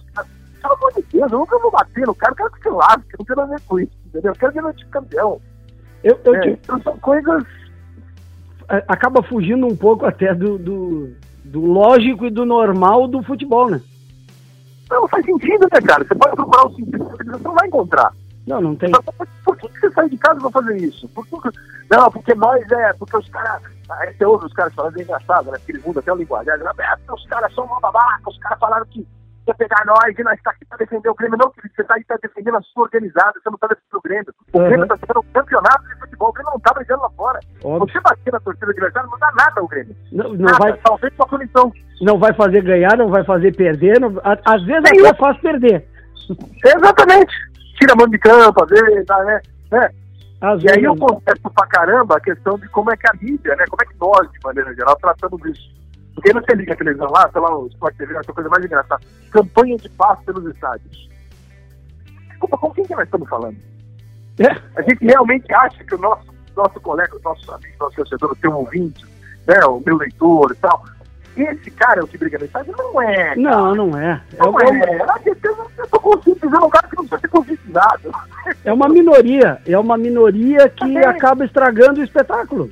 Pelo 0.62 0.74
amor 0.74 0.92
de 0.92 1.02
Deus, 1.12 1.32
eu 1.32 1.38
nunca 1.40 1.58
vou 1.58 1.70
bater 1.72 2.06
no 2.06 2.14
cara, 2.14 2.32
eu 2.32 2.36
quero 2.36 2.50
que 2.52 2.62
se 2.62 2.68
lasque, 2.68 3.14
eu 3.14 3.16
não 3.18 3.24
quero 3.26 3.40
nada 3.40 3.54
a 3.54 3.56
ver 3.56 3.62
com 3.66 3.80
isso, 3.80 3.92
entendeu? 4.06 4.30
Eu 4.32 4.38
quero 4.38 4.52
ver 4.52 4.62
meu 4.62 4.72
time 4.74 4.90
campeão. 4.90 5.40
Eu, 6.04 6.20
eu 6.24 6.34
É, 6.36 6.40
te- 6.40 6.50
então 6.50 6.80
são 6.82 6.96
coisas 6.98 7.44
acaba 8.88 9.22
fugindo 9.22 9.66
um 9.66 9.76
pouco 9.76 10.06
até 10.06 10.34
do, 10.34 10.58
do, 10.58 11.12
do 11.44 11.60
lógico 11.64 12.26
e 12.26 12.30
do 12.30 12.44
normal 12.44 13.06
do 13.06 13.22
futebol, 13.22 13.70
né? 13.70 13.80
Não 14.90 15.08
faz 15.08 15.24
sentido, 15.24 15.66
né, 15.72 15.80
cara? 15.80 16.04
Você 16.04 16.14
pode 16.14 16.36
procurar 16.36 16.66
o 16.66 16.74
sentido, 16.74 17.04
você 17.04 17.24
não 17.24 17.54
vai 17.54 17.66
encontrar. 17.66 18.12
Não, 18.46 18.60
não 18.60 18.74
tem. 18.74 18.90
Por 19.44 19.56
que, 19.56 19.68
você 19.68 19.90
sai 19.92 20.08
de 20.08 20.16
casa 20.16 20.40
pra 20.40 20.50
fazer 20.50 20.76
isso? 20.78 21.08
Por 21.10 21.24
que- 21.26 21.58
Não, 21.90 22.10
porque 22.10 22.34
nós 22.34 22.70
é, 22.72 22.92
porque 22.94 23.16
os 23.16 23.28
caras. 23.28 23.62
Aí 23.88 24.14
você 24.14 24.24
ouve 24.24 24.46
os 24.46 24.52
caras 24.52 24.74
falando, 24.74 24.98
é 24.98 25.02
engraçado, 25.02 25.50
né? 25.50 25.58
Porque 25.58 25.72
eles 25.72 25.84
mudam 25.84 26.00
até 26.00 26.12
o 26.12 26.16
linguagem. 26.16 26.52
É, 26.52 26.56
porque 26.96 27.12
os 27.12 27.26
caras 27.28 27.54
são 27.54 27.64
uma 27.64 27.80
babaca, 27.80 28.28
os 28.30 28.38
caras 28.38 28.58
falaram 28.58 28.86
que 28.86 29.06
ia 29.46 29.54
pegar 29.54 29.84
nós 29.84 30.16
e 30.18 30.22
nós 30.22 30.40
tá 30.42 30.50
aqui 30.52 30.64
pra 30.66 30.78
defender 30.78 31.08
o 31.08 31.14
Grêmio. 31.14 31.36
Não, 31.38 31.50
querido, 31.50 31.74
você 31.74 31.84
tá 31.84 31.94
aí 31.94 32.04
tá 32.04 32.16
defendendo 32.22 32.56
a 32.56 32.62
sua 32.62 32.84
organizada, 32.84 33.32
você 33.42 33.50
não 33.50 33.58
tá 33.58 33.66
defendendo 33.68 33.94
o 33.98 34.00
Grêmio. 34.02 34.34
O 34.52 34.58
Uhum. 34.58 34.64
Grêmio 34.68 34.86
tá 34.86 34.96
sendo 34.96 35.20
um 35.20 35.32
campeonato 35.32 35.82
de 35.88 35.94
futebol, 35.98 36.28
o 36.28 36.32
Grêmio 36.32 36.52
não 36.52 36.60
tá 36.60 36.74
brigando 36.74 37.02
lá 37.02 37.10
fora. 37.10 37.40
Óbvio. 37.64 37.92
Você 37.92 38.00
bater 38.00 38.32
na 38.32 38.40
torcida 38.40 38.66
adversária 38.70 39.08
não 39.10 39.18
dá 39.18 39.32
nada 39.36 39.60
ao 39.60 39.68
Grêmio. 39.68 39.96
Não, 40.12 40.28
não 40.32 40.36
nada, 40.36 40.58
vai, 40.58 40.76
talvez 40.84 41.12
punição. 41.14 41.72
não 42.00 42.18
vai 42.18 42.32
fazer 42.34 42.62
ganhar, 42.62 42.96
não 42.96 43.08
vai 43.08 43.24
fazer 43.24 43.54
perder. 43.56 43.98
não- 44.00 44.20
às 44.24 44.64
vezes 44.64 44.90
Nenhum. 44.92 45.06
até 45.08 45.18
faz 45.18 45.38
perder. 45.40 45.88
Exatamente. 46.64 47.34
Tira 47.78 47.92
a 47.94 47.96
mão 47.96 48.06
de 48.08 48.18
campo, 48.18 48.62
às 48.64 48.70
vezes, 48.70 49.06
tá, 49.06 49.24
né? 49.24 49.40
né? 49.70 49.90
Às 50.40 50.62
E 50.62 50.68
aí 50.68 50.74
vezes, 50.80 50.84
eu 50.84 50.96
converso 50.96 51.50
pra 51.54 51.66
caramba 51.68 52.16
a 52.16 52.20
questão 52.20 52.58
de 52.58 52.68
como 52.68 52.92
é 52.92 52.96
que 52.96 53.08
a 53.08 53.12
mídia, 53.20 53.54
né? 53.56 53.64
Como 53.68 53.82
é 53.82 53.86
que 53.86 53.94
nós, 54.00 54.30
de 54.32 54.38
maneira 54.44 54.74
geral, 54.74 54.96
tratamos 54.96 55.40
isso. 55.46 55.81
Porque 56.14 56.28
aí 56.28 56.34
você 56.34 56.54
liga 56.54 56.72
a 56.72 56.76
televisão 56.76 57.10
lá, 57.10 57.28
sei 57.32 57.40
lá, 57.40 57.56
o 57.56 57.66
Sport 57.68 57.96
TV, 57.96 58.14
essa 58.16 58.32
coisa 58.32 58.48
mais 58.50 58.64
engraçada. 58.64 59.00
Campanha 59.30 59.76
de 59.76 59.88
paz 59.90 60.18
pelos 60.24 60.44
estádios. 60.54 61.08
Desculpa, 62.28 62.58
com 62.58 62.70
quem 62.70 62.84
que 62.84 62.94
nós 62.94 63.04
estamos 63.04 63.28
falando? 63.28 63.56
É, 64.38 64.50
A 64.76 64.82
gente 64.82 65.04
realmente 65.04 65.52
acha 65.54 65.82
que 65.84 65.94
o 65.94 65.98
nosso, 65.98 66.26
nosso 66.56 66.80
colega, 66.80 67.16
o 67.16 67.20
nosso 67.22 67.50
amigo, 67.52 67.74
nosso 67.80 67.96
torcedor, 67.96 68.32
o 68.32 68.36
teu 68.36 68.52
ouvinte, 68.52 69.04
né? 69.46 69.58
O 69.66 69.80
meu 69.84 69.96
leitor 69.96 70.52
e 70.52 70.56
tal. 70.56 70.84
Esse 71.34 71.70
cara 71.70 72.00
é 72.00 72.04
o 72.04 72.06
que 72.06 72.18
briga 72.18 72.38
no 72.38 72.44
estádio? 72.44 72.74
Não 72.76 73.00
é. 73.00 73.34
não, 73.36 73.74
não 73.74 73.98
é. 73.98 74.20
É, 74.34 74.38
Não 74.38 74.50
uma- 74.50 74.62
é. 74.62 74.98
Eu, 75.34 75.86
tô 75.88 75.98
conscientizando 76.00 76.66
um 76.66 76.70
cara 76.70 76.86
que 76.88 76.96
não 76.96 77.06
precisa 77.06 77.20
ser 77.22 77.28
conscientizado. 77.28 78.10
é 78.64 78.72
uma 78.72 78.86
minoria. 78.88 79.58
É 79.66 79.78
uma 79.78 79.96
minoria 79.96 80.68
que 80.68 80.80
Também. 80.80 81.04
acaba 81.06 81.44
estragando 81.46 82.00
o 82.00 82.04
espetáculo. 82.04 82.68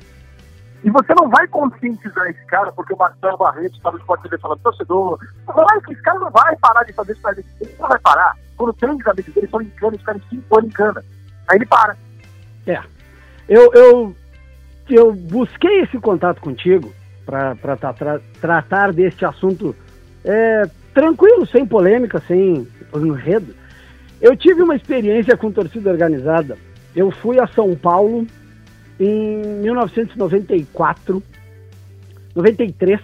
E 0.83 0.89
você 0.89 1.13
não 1.13 1.29
vai 1.29 1.47
conscientizar 1.47 2.27
esse 2.27 2.43
cara 2.45 2.71
porque 2.71 2.93
o 2.93 2.97
Marcelo 2.97 3.37
Barreto 3.37 3.75
está 3.75 3.91
no 3.91 3.99
Sport 3.99 4.21
TV 4.21 4.37
falando, 4.39 4.59
torcedor, 4.59 5.19
vai, 5.45 5.81
que 5.81 5.93
esse 5.93 6.01
cara 6.01 6.19
não 6.19 6.31
vai 6.31 6.55
parar 6.57 6.83
de 6.83 6.93
fazer 6.93 7.11
isso 7.11 7.21
pra 7.21 7.31
ele. 7.31 7.45
Ele 7.59 7.75
não 7.79 7.87
vai 7.87 7.99
parar. 7.99 8.35
Quando 8.57 8.73
três 8.73 9.07
amigos 9.07 9.33
dele 9.33 9.47
são 9.47 9.61
em 9.61 9.69
cana, 9.69 9.91
eles 9.93 9.99
ficaram 9.99 10.21
cinco 10.29 10.57
anos 10.57 10.69
em 10.69 10.73
cana. 10.73 11.03
Aí 11.47 11.57
ele 11.57 11.65
para. 11.65 11.95
É. 12.65 12.81
Eu, 13.47 13.71
eu, 13.73 14.15
eu 14.89 15.13
busquei 15.13 15.81
esse 15.81 15.99
contato 15.99 16.41
contigo 16.41 16.91
para 17.25 17.55
tratar 18.39 18.91
deste 18.91 19.23
assunto 19.23 19.75
é, 20.23 20.63
tranquilo, 20.93 21.45
sem 21.45 21.65
polêmica, 21.65 22.21
sem 22.27 22.67
enredo. 22.95 23.53
Eu 24.19 24.35
tive 24.35 24.61
uma 24.61 24.75
experiência 24.75 25.37
com 25.37 25.51
torcida 25.51 25.91
organizada. 25.91 26.57
Eu 26.95 27.11
fui 27.11 27.39
a 27.39 27.47
São 27.47 27.75
Paulo 27.75 28.25
em 29.03 29.61
1994, 29.61 31.23
93, 32.35 32.99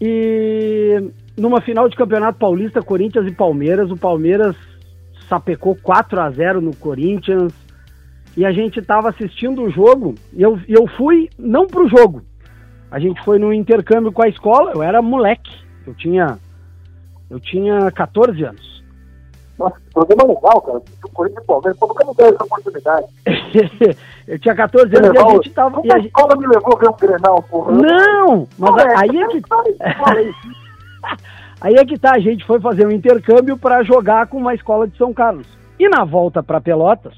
e 0.00 1.10
numa 1.36 1.62
final 1.62 1.88
de 1.88 1.96
campeonato 1.96 2.38
paulista, 2.38 2.82
Corinthians 2.82 3.26
e 3.26 3.34
Palmeiras, 3.34 3.90
o 3.90 3.96
Palmeiras 3.96 4.54
sapecou 5.28 5.74
4 5.74 6.20
a 6.20 6.30
0 6.30 6.60
no 6.60 6.76
Corinthians 6.76 7.52
e 8.36 8.44
a 8.44 8.52
gente 8.52 8.80
estava 8.80 9.08
assistindo 9.08 9.62
o 9.62 9.70
jogo, 9.70 10.14
e 10.32 10.42
eu, 10.42 10.60
eu 10.68 10.86
fui 10.86 11.30
não 11.38 11.66
pro 11.66 11.88
jogo. 11.88 12.22
A 12.90 12.98
gente 12.98 13.24
foi 13.24 13.38
no 13.38 13.52
intercâmbio 13.52 14.12
com 14.12 14.22
a 14.22 14.28
escola, 14.28 14.72
eu 14.74 14.82
era 14.82 15.00
moleque. 15.00 15.50
Eu 15.86 15.94
tinha 15.94 16.38
eu 17.30 17.40
tinha 17.40 17.90
14 17.90 18.44
anos. 18.44 18.73
Nossa, 19.58 19.76
programa 19.92 20.24
legal, 20.24 20.60
cara. 20.60 20.82
O 21.04 21.10
Corinthians 21.10 21.44
e 21.44 21.46
Palmeiras, 21.46 21.78
pô, 21.78 21.86
nunca 21.86 22.04
me 22.04 22.12
essa 22.18 22.44
oportunidade. 22.44 23.06
eu 24.26 24.38
tinha 24.38 24.54
14 24.54 24.96
anos 24.96 25.14
e 25.14 25.18
a 25.18 25.28
gente 25.30 25.50
tava. 25.50 25.80
A, 25.80 25.98
escola 25.98 26.36
me 26.36 26.46
levou 26.46 26.76
a 26.76 26.80
ver 26.80 26.88
um 26.88 26.96
Grenal, 26.96 27.42
porra? 27.42 27.72
Não! 27.72 28.48
Mas 28.58 28.84
é, 28.84 28.96
aí 28.96 29.22
é 29.22 29.28
que. 29.28 29.42
aí 31.60 31.74
é 31.74 31.84
que 31.84 31.98
tá, 31.98 32.14
a 32.14 32.18
gente 32.18 32.44
foi 32.44 32.60
fazer 32.60 32.86
um 32.86 32.90
intercâmbio 32.90 33.56
para 33.56 33.84
jogar 33.84 34.26
com 34.26 34.38
uma 34.38 34.54
escola 34.54 34.88
de 34.88 34.96
São 34.96 35.14
Carlos. 35.14 35.46
E 35.78 35.88
na 35.88 36.04
volta 36.04 36.42
para 36.42 36.60
Pelotas, 36.60 37.14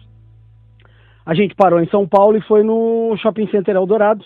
a 1.24 1.34
gente 1.34 1.54
parou 1.54 1.80
em 1.80 1.88
São 1.88 2.06
Paulo 2.06 2.36
e 2.36 2.42
foi 2.42 2.62
no 2.62 3.16
Shopping 3.16 3.48
Center 3.50 3.76
Eldorado. 3.76 4.24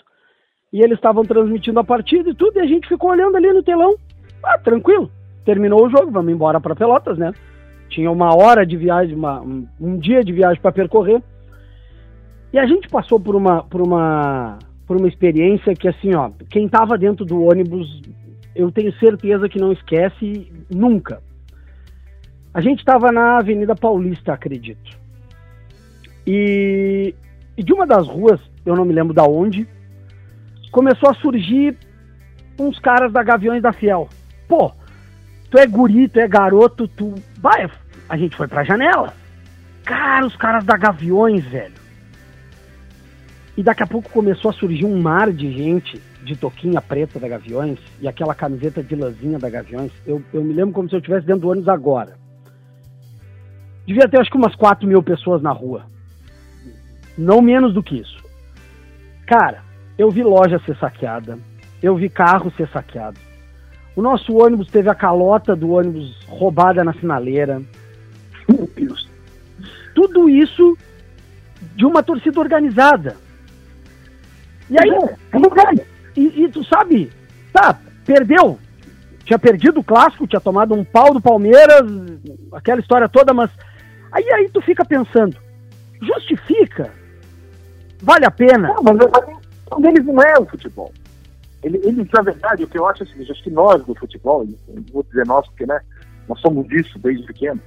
E 0.73 0.81
eles 0.81 0.97
estavam 0.97 1.23
transmitindo 1.23 1.79
a 1.79 1.83
partida 1.83 2.29
e 2.29 2.35
tudo, 2.35 2.57
e 2.57 2.61
a 2.61 2.65
gente 2.65 2.87
ficou 2.87 3.11
olhando 3.11 3.35
ali 3.35 3.51
no 3.51 3.63
telão. 3.63 3.93
Ah, 4.43 4.57
tranquilo. 4.57 5.11
Terminou 5.43 5.85
o 5.85 5.89
jogo, 5.89 6.11
vamos 6.11 6.31
embora 6.31 6.61
para 6.61 6.75
Pelotas, 6.75 7.17
né? 7.17 7.33
Tinha 7.91 8.09
uma 8.09 8.33
hora 8.33 8.65
de 8.65 8.77
viagem, 8.77 9.13
uma, 9.13 9.41
um, 9.41 9.97
dia 9.97 10.23
de 10.23 10.31
viagem 10.31 10.61
para 10.61 10.71
percorrer. 10.71 11.21
E 12.53 12.57
a 12.57 12.65
gente 12.65 12.87
passou 12.87 13.19
por 13.19 13.35
uma, 13.35 13.63
por 13.63 13.81
uma, 13.81 14.57
por 14.87 14.95
uma 14.97 15.09
experiência 15.09 15.75
que, 15.75 15.89
assim, 15.89 16.15
ó, 16.15 16.31
quem 16.49 16.65
estava 16.65 16.97
dentro 16.97 17.25
do 17.25 17.43
ônibus, 17.43 18.01
eu 18.55 18.71
tenho 18.71 18.93
certeza 18.93 19.49
que 19.49 19.59
não 19.59 19.73
esquece 19.73 20.49
nunca. 20.73 21.21
A 22.53 22.61
gente 22.61 22.79
estava 22.79 23.11
na 23.11 23.37
Avenida 23.37 23.75
Paulista, 23.75 24.33
acredito. 24.33 24.97
E, 26.25 27.13
e, 27.57 27.63
de 27.63 27.73
uma 27.73 27.85
das 27.85 28.07
ruas, 28.07 28.39
eu 28.65 28.75
não 28.75 28.85
me 28.85 28.93
lembro 28.93 29.13
da 29.13 29.23
onde, 29.23 29.67
começou 30.71 31.09
a 31.09 31.13
surgir 31.15 31.77
uns 32.57 32.79
caras 32.79 33.11
da 33.11 33.21
Gaviões 33.21 33.61
da 33.61 33.73
Fiel. 33.73 34.07
Pô, 34.47 34.71
tu 35.49 35.57
é 35.57 35.67
guri, 35.67 36.07
tu 36.07 36.19
é 36.19 36.27
garoto, 36.27 36.87
tu. 36.87 37.15
Vai, 37.39 37.69
a 38.11 38.17
gente 38.17 38.35
foi 38.35 38.45
pra 38.45 38.65
janela. 38.65 39.13
Cara, 39.85 40.25
os 40.25 40.35
caras 40.35 40.65
da 40.65 40.75
Gaviões, 40.75 41.45
velho. 41.45 41.73
E 43.55 43.63
daqui 43.63 43.83
a 43.83 43.87
pouco 43.87 44.09
começou 44.09 44.51
a 44.51 44.53
surgir 44.53 44.83
um 44.83 45.01
mar 45.01 45.31
de 45.31 45.49
gente 45.49 46.01
de 46.21 46.35
toquinha 46.35 46.81
preta 46.81 47.17
da 47.17 47.29
Gaviões 47.29 47.79
e 48.01 48.09
aquela 48.09 48.35
camiseta 48.35 48.83
de 48.83 48.95
lãzinha 48.95 49.39
da 49.39 49.49
Gaviões. 49.49 49.93
Eu, 50.05 50.21
eu 50.33 50.43
me 50.43 50.53
lembro 50.53 50.73
como 50.73 50.89
se 50.89 50.95
eu 50.95 50.99
estivesse 50.99 51.25
dentro 51.25 51.43
do 51.43 51.49
ônibus 51.51 51.69
agora. 51.69 52.17
Devia 53.87 54.09
ter 54.09 54.19
acho 54.19 54.29
que 54.29 54.37
umas 54.37 54.55
4 54.55 54.85
mil 54.85 55.01
pessoas 55.01 55.41
na 55.41 55.53
rua. 55.53 55.85
Não 57.17 57.41
menos 57.41 57.73
do 57.73 57.81
que 57.81 57.95
isso. 57.97 58.21
Cara, 59.25 59.63
eu 59.97 60.11
vi 60.11 60.21
loja 60.21 60.59
ser 60.65 60.75
saqueada. 60.75 61.39
Eu 61.81 61.95
vi 61.95 62.09
carro 62.09 62.51
ser 62.57 62.67
saqueado. 62.67 63.17
O 63.95 64.01
nosso 64.01 64.35
ônibus 64.35 64.67
teve 64.67 64.89
a 64.89 64.95
calota 64.95 65.55
do 65.55 65.71
ônibus 65.71 66.25
roubada 66.27 66.83
na 66.83 66.93
sinaleira. 66.93 67.61
Meu 68.47 68.69
Deus. 68.75 69.09
Tudo 69.93 70.29
isso 70.29 70.77
de 71.75 71.85
uma 71.85 72.01
torcida 72.01 72.39
organizada. 72.39 73.17
E 74.69 74.75
aí, 74.79 74.89
é, 74.89 75.85
e, 76.15 76.43
e 76.43 76.49
tu 76.49 76.63
sabe, 76.63 77.11
tá, 77.51 77.77
perdeu. 78.05 78.57
Tinha 79.25 79.37
perdido 79.37 79.79
o 79.79 79.83
clássico, 79.83 80.27
tinha 80.27 80.41
tomado 80.41 80.73
um 80.73 80.83
pau 80.83 81.13
do 81.13 81.21
Palmeiras, 81.21 81.83
aquela 82.53 82.79
história 82.79 83.07
toda, 83.07 83.33
mas 83.33 83.49
aí, 84.11 84.29
aí 84.31 84.49
tu 84.49 84.61
fica 84.61 84.83
pensando, 84.83 85.35
justifica? 86.01 86.91
Vale 88.01 88.25
a 88.25 88.31
pena? 88.31 88.69
Não, 88.69 88.83
mas 88.83 88.97
um 89.77 89.81
deles 89.81 90.05
não 90.05 90.21
é 90.21 90.39
o 90.39 90.45
futebol. 90.45 90.91
Ele, 91.63 91.79
ele, 91.83 92.09
na 92.11 92.21
verdade, 92.21 92.63
o 92.63 92.67
que 92.67 92.77
eu 92.77 92.87
acho 92.87 93.03
é 93.03 93.05
o 93.05 93.09
seguinte, 93.09 93.31
acho 93.31 93.43
que 93.43 93.51
nós 93.51 93.83
do 93.85 93.93
futebol, 93.93 94.47
vou 94.91 95.03
dizer 95.03 95.25
nós, 95.27 95.45
porque 95.47 95.65
né, 95.65 95.79
nós 96.27 96.39
somos 96.39 96.67
disso 96.67 96.97
desde 96.99 97.25
pequeno, 97.25 97.61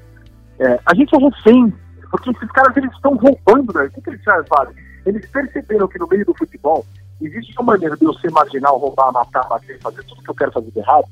é, 0.58 0.80
a 0.86 0.94
gente 0.94 1.14
é 1.14 1.18
refém, 1.18 1.72
porque 2.10 2.30
esses 2.30 2.50
caras 2.52 2.76
eles 2.76 2.92
estão 2.92 3.16
roubando, 3.16 3.72
né? 3.74 3.84
o 3.84 3.90
que, 3.90 4.00
que 4.00 4.10
eles 4.10 4.22
fazem? 4.24 4.74
Eles 5.04 5.26
perceberam 5.30 5.88
que 5.88 5.98
no 5.98 6.06
meio 6.08 6.24
do 6.24 6.34
futebol 6.34 6.86
existe 7.20 7.52
uma 7.58 7.72
maneira 7.72 7.96
de 7.96 8.04
eu 8.04 8.14
ser 8.14 8.30
marginal, 8.30 8.78
roubar, 8.78 9.12
matar, 9.12 9.46
bater, 9.48 9.78
fazer 9.80 10.02
tudo 10.04 10.22
que 10.22 10.30
eu 10.30 10.34
quero 10.34 10.52
fazer 10.52 10.70
de 10.70 10.78
errado, 10.78 11.06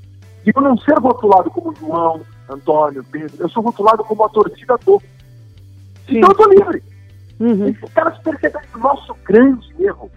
e 0.47 0.53
eu 0.55 0.63
não 0.63 0.77
ser 0.79 0.99
rotulado 0.99 1.51
como 1.51 1.75
João, 1.75 2.21
Antônio, 2.49 3.05
Pedro, 3.11 3.37
eu 3.39 3.49
sou 3.49 3.63
rotulado 3.63 4.05
como 4.05 4.25
a 4.25 4.29
torcida 4.29 4.77
do. 4.85 5.01
Sim. 6.07 6.19
Então 6.19 6.31
eu 6.31 6.37
tô 6.37 6.49
livre. 6.49 6.83
Uhum. 7.39 7.69
Esses 7.69 7.93
caras 7.93 8.19
perceberam 8.19 8.61
que 8.61 8.77
o 8.77 8.81
nosso 8.81 9.15
grande 9.25 9.75
erro, 9.81 10.11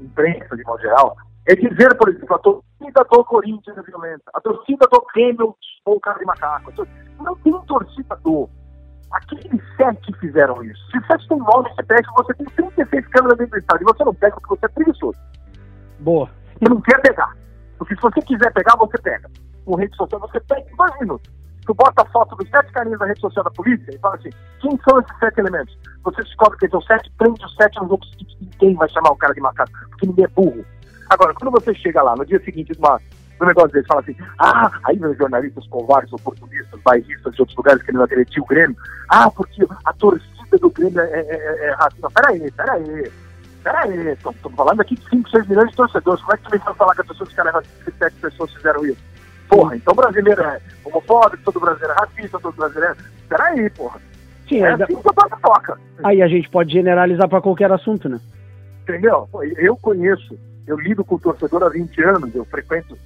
imprensa 0.00 0.56
de 0.56 0.64
modo 0.64 0.80
geral, 0.80 1.16
é 1.46 1.54
dizer, 1.54 1.94
por 1.96 2.08
exemplo, 2.08 2.34
a 2.34 2.38
torcida 2.38 3.04
do 3.10 3.24
Corinthians 3.24 3.76
é 3.76 3.82
violenta, 3.82 4.24
a 4.32 4.40
torcida 4.40 4.86
do 4.90 5.04
Grêmio 5.12 5.54
ou 5.84 5.96
o 5.96 6.00
cara 6.00 6.18
de 6.18 6.24
macaco. 6.24 6.72
Não 7.20 7.36
tem 7.36 7.52
torcida 7.66 8.16
do. 8.16 8.48
Aqueles 9.10 9.62
sete 9.76 10.12
fizeram 10.18 10.62
isso. 10.64 10.80
Se 10.90 11.06
sete 11.06 11.28
tem 11.28 11.38
nove 11.38 11.70
CPF, 11.74 12.08
você 12.16 12.34
tem 12.34 12.46
36 12.46 13.06
câmeras 13.08 13.38
dentro 13.38 13.52
do 13.52 13.58
estado 13.58 13.82
e 13.82 13.84
você 13.84 14.04
não 14.04 14.14
pega 14.14 14.36
porque 14.40 14.58
você 14.58 14.66
é 14.66 14.68
preguiçoso. 14.68 15.18
Boa. 16.00 16.28
E 16.60 16.68
não 16.68 16.80
quer 16.80 17.00
pegar. 17.00 17.32
Porque 17.78 17.94
se 17.94 18.00
você 18.00 18.20
quiser 18.22 18.52
pegar, 18.52 18.76
você 18.76 18.98
pega. 18.98 19.30
Com 19.64 19.76
rede 19.76 19.94
social, 19.96 20.20
você 20.20 20.40
pega 20.40 20.68
em 20.68 20.76
dois 20.76 21.00
minutos. 21.00 21.32
Tu 21.66 21.74
bota 21.74 22.02
a 22.02 22.06
foto 22.06 22.36
dos 22.36 22.48
sete 22.50 22.72
carinhos 22.72 22.98
da 22.98 23.06
rede 23.06 23.20
social 23.20 23.44
da 23.44 23.50
polícia 23.50 23.94
e 23.94 23.98
fala 23.98 24.16
assim: 24.16 24.30
quem 24.60 24.78
são 24.88 24.98
esses 25.00 25.18
sete 25.18 25.38
elementos? 25.38 25.78
Você 26.02 26.22
descobre 26.22 26.58
que 26.58 26.68
são 26.68 26.80
sete, 26.82 27.10
prende 27.16 27.44
os 27.44 27.54
sete, 27.54 27.76
não 27.76 27.88
vou 27.88 27.98
conseguir 27.98 28.24
ninguém 28.40 28.74
vai 28.74 28.88
chamar 28.88 29.10
o 29.12 29.16
cara 29.16 29.34
de 29.34 29.40
macaco, 29.40 29.72
porque 29.90 30.06
ninguém 30.06 30.24
é 30.24 30.28
burro. 30.28 30.64
Agora, 31.10 31.34
quando 31.34 31.50
você 31.50 31.74
chega 31.74 32.02
lá, 32.02 32.14
no 32.16 32.24
dia 32.24 32.40
seguinte 32.44 32.72
uma, 32.78 33.00
um 33.40 33.46
negócio 33.46 33.72
desse, 33.72 33.86
fala 33.86 34.00
assim, 34.00 34.16
ah, 34.38 34.70
aí 34.84 34.98
os 34.98 35.16
jornalistas 35.16 35.66
covardes, 35.68 36.12
oportunistas, 36.12 36.80
bairristas 36.82 37.34
de 37.34 37.42
outros 37.42 37.56
lugares 37.56 37.82
querendo 37.82 38.02
agredir 38.02 38.42
o 38.42 38.46
Grêmio, 38.46 38.76
ah, 39.08 39.30
porque 39.30 39.64
a 39.84 39.92
torcida 39.92 40.58
do 40.58 40.70
Grêmio 40.70 41.00
é, 41.00 41.04
é, 41.04 41.26
é, 41.28 41.66
é 41.66 41.74
racista. 41.74 42.08
Peraí, 42.10 42.50
peraí, 42.52 43.12
peraí, 43.62 44.08
estamos 44.08 44.36
falando 44.56 44.80
aqui 44.80 44.94
de 44.94 45.08
5, 45.08 45.30
6 45.30 45.48
milhões 45.48 45.70
de 45.70 45.76
torcedores, 45.76 46.20
como 46.22 46.34
é 46.34 46.36
que 46.36 46.44
tu 46.44 46.50
vem 46.50 46.60
falar 46.60 46.94
que 46.94 47.00
as 47.00 47.06
pessoas 47.06 47.28
que 47.28 47.34
caras 47.34 47.54
racistas, 47.54 47.94
sete 47.98 48.16
pessoas 48.16 48.52
fizeram 48.54 48.86
isso? 48.86 49.02
Porra, 49.48 49.76
então 49.76 49.94
brasileiro 49.94 50.42
é 50.42 50.60
homofóbico, 50.84 51.42
todo 51.44 51.60
brasileiro 51.60 51.92
é 51.92 52.00
racista, 52.00 52.38
todo 52.40 52.56
brasileiro 52.56 52.92
é... 52.92 52.96
Peraí, 53.28 53.70
porra. 53.70 54.00
Sim, 54.48 54.62
é 54.62 54.72
assim 54.72 54.96
que 54.96 55.40
toca. 55.42 55.78
Aí 56.02 56.22
a 56.22 56.28
gente 56.28 56.48
pode 56.50 56.72
generalizar 56.72 57.28
para 57.28 57.40
qualquer 57.40 57.70
assunto, 57.72 58.08
né? 58.08 58.20
Entendeu? 58.82 59.28
Eu 59.56 59.76
conheço 59.76 60.38
eu 60.66 60.78
lido 60.78 61.04
com 61.04 61.16
o 61.16 61.20
torcedor 61.20 61.62
há 61.62 61.68
20 61.68 62.02
anos, 62.02 62.34
eu 62.34 62.44
frequento 62.44 62.96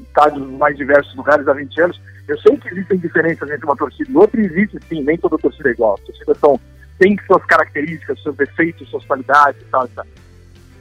estádios 0.00 0.46
mais 0.52 0.76
diversos 0.76 1.14
lugares 1.16 1.46
há 1.48 1.52
20 1.52 1.80
anos. 1.80 2.00
Eu 2.26 2.38
sei 2.38 2.56
que 2.56 2.68
existem 2.68 2.98
diferenças 2.98 3.50
entre 3.50 3.64
uma 3.64 3.76
torcida 3.76 4.10
e 4.10 4.16
outra, 4.16 4.40
e 4.40 4.44
existe 4.44 4.78
sim, 4.88 5.02
nem 5.02 5.16
toda 5.16 5.38
torcida 5.38 5.70
é 5.70 5.72
igual. 5.72 5.94
As 5.94 6.00
torcidas 6.00 6.38
são, 6.38 6.60
têm 6.98 7.18
suas 7.26 7.44
características, 7.46 8.22
seus 8.22 8.36
defeitos, 8.36 8.88
suas 8.90 9.04
qualidades 9.04 9.60
e 9.62 9.64
tal, 9.66 9.86
e 9.86 9.88
tal. 9.88 10.06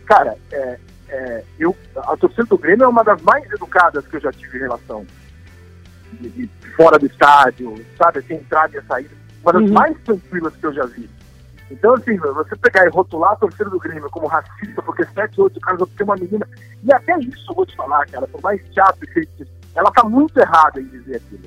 Cara, 0.05 0.37
é, 0.51 0.79
é, 1.09 1.43
eu, 1.57 1.75
a 1.95 2.17
torcida 2.17 2.43
do 2.45 2.57
Grêmio 2.57 2.83
é 2.83 2.87
uma 2.87 3.03
das 3.03 3.21
mais 3.21 3.49
educadas 3.51 4.05
que 4.07 4.17
eu 4.17 4.21
já 4.21 4.31
tive 4.31 4.57
em 4.57 4.61
relação. 4.61 5.05
De, 6.13 6.29
de 6.29 6.49
fora 6.75 6.97
do 6.97 7.05
estádio, 7.05 7.83
sabe, 7.97 8.19
assim, 8.19 8.35
entrada 8.35 8.77
e 8.77 8.81
saída. 8.85 9.15
Uma 9.41 9.53
das 9.53 9.63
uhum. 9.63 9.73
mais 9.73 9.97
tranquilas 10.03 10.55
que 10.55 10.65
eu 10.65 10.73
já 10.73 10.85
vi. 10.85 11.09
Então, 11.69 11.95
assim, 11.95 12.17
você 12.17 12.55
pegar 12.55 12.85
e 12.85 12.89
rotular 12.89 13.33
a 13.33 13.35
torcida 13.35 13.69
do 13.69 13.79
Grêmio 13.79 14.09
como 14.09 14.27
racista, 14.27 14.81
porque 14.81 15.05
sete, 15.05 15.41
oito 15.41 15.59
caras 15.59 15.79
vão 15.79 15.87
ter 15.87 16.03
uma 16.03 16.15
menina. 16.15 16.47
E 16.83 16.93
até 16.93 17.17
isso 17.19 17.45
eu 17.49 17.55
vou 17.55 17.65
te 17.65 17.75
falar, 17.75 18.05
cara, 18.07 18.27
por 18.27 18.41
mais 18.41 18.61
chato 18.73 18.99
que 18.99 19.13
seja, 19.13 19.47
ela 19.75 19.91
tá 19.91 20.03
muito 20.03 20.37
errada 20.39 20.79
em 20.79 20.85
dizer 20.85 21.17
aquilo. 21.17 21.43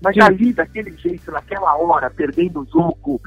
Mas 0.00 0.14
Sim. 0.14 0.22
ali, 0.22 0.52
daquele 0.52 0.92
jeito, 0.96 1.30
naquela 1.30 1.76
hora, 1.76 2.10
perdendo 2.10 2.60
o 2.60 2.66
jogo, 2.66 3.20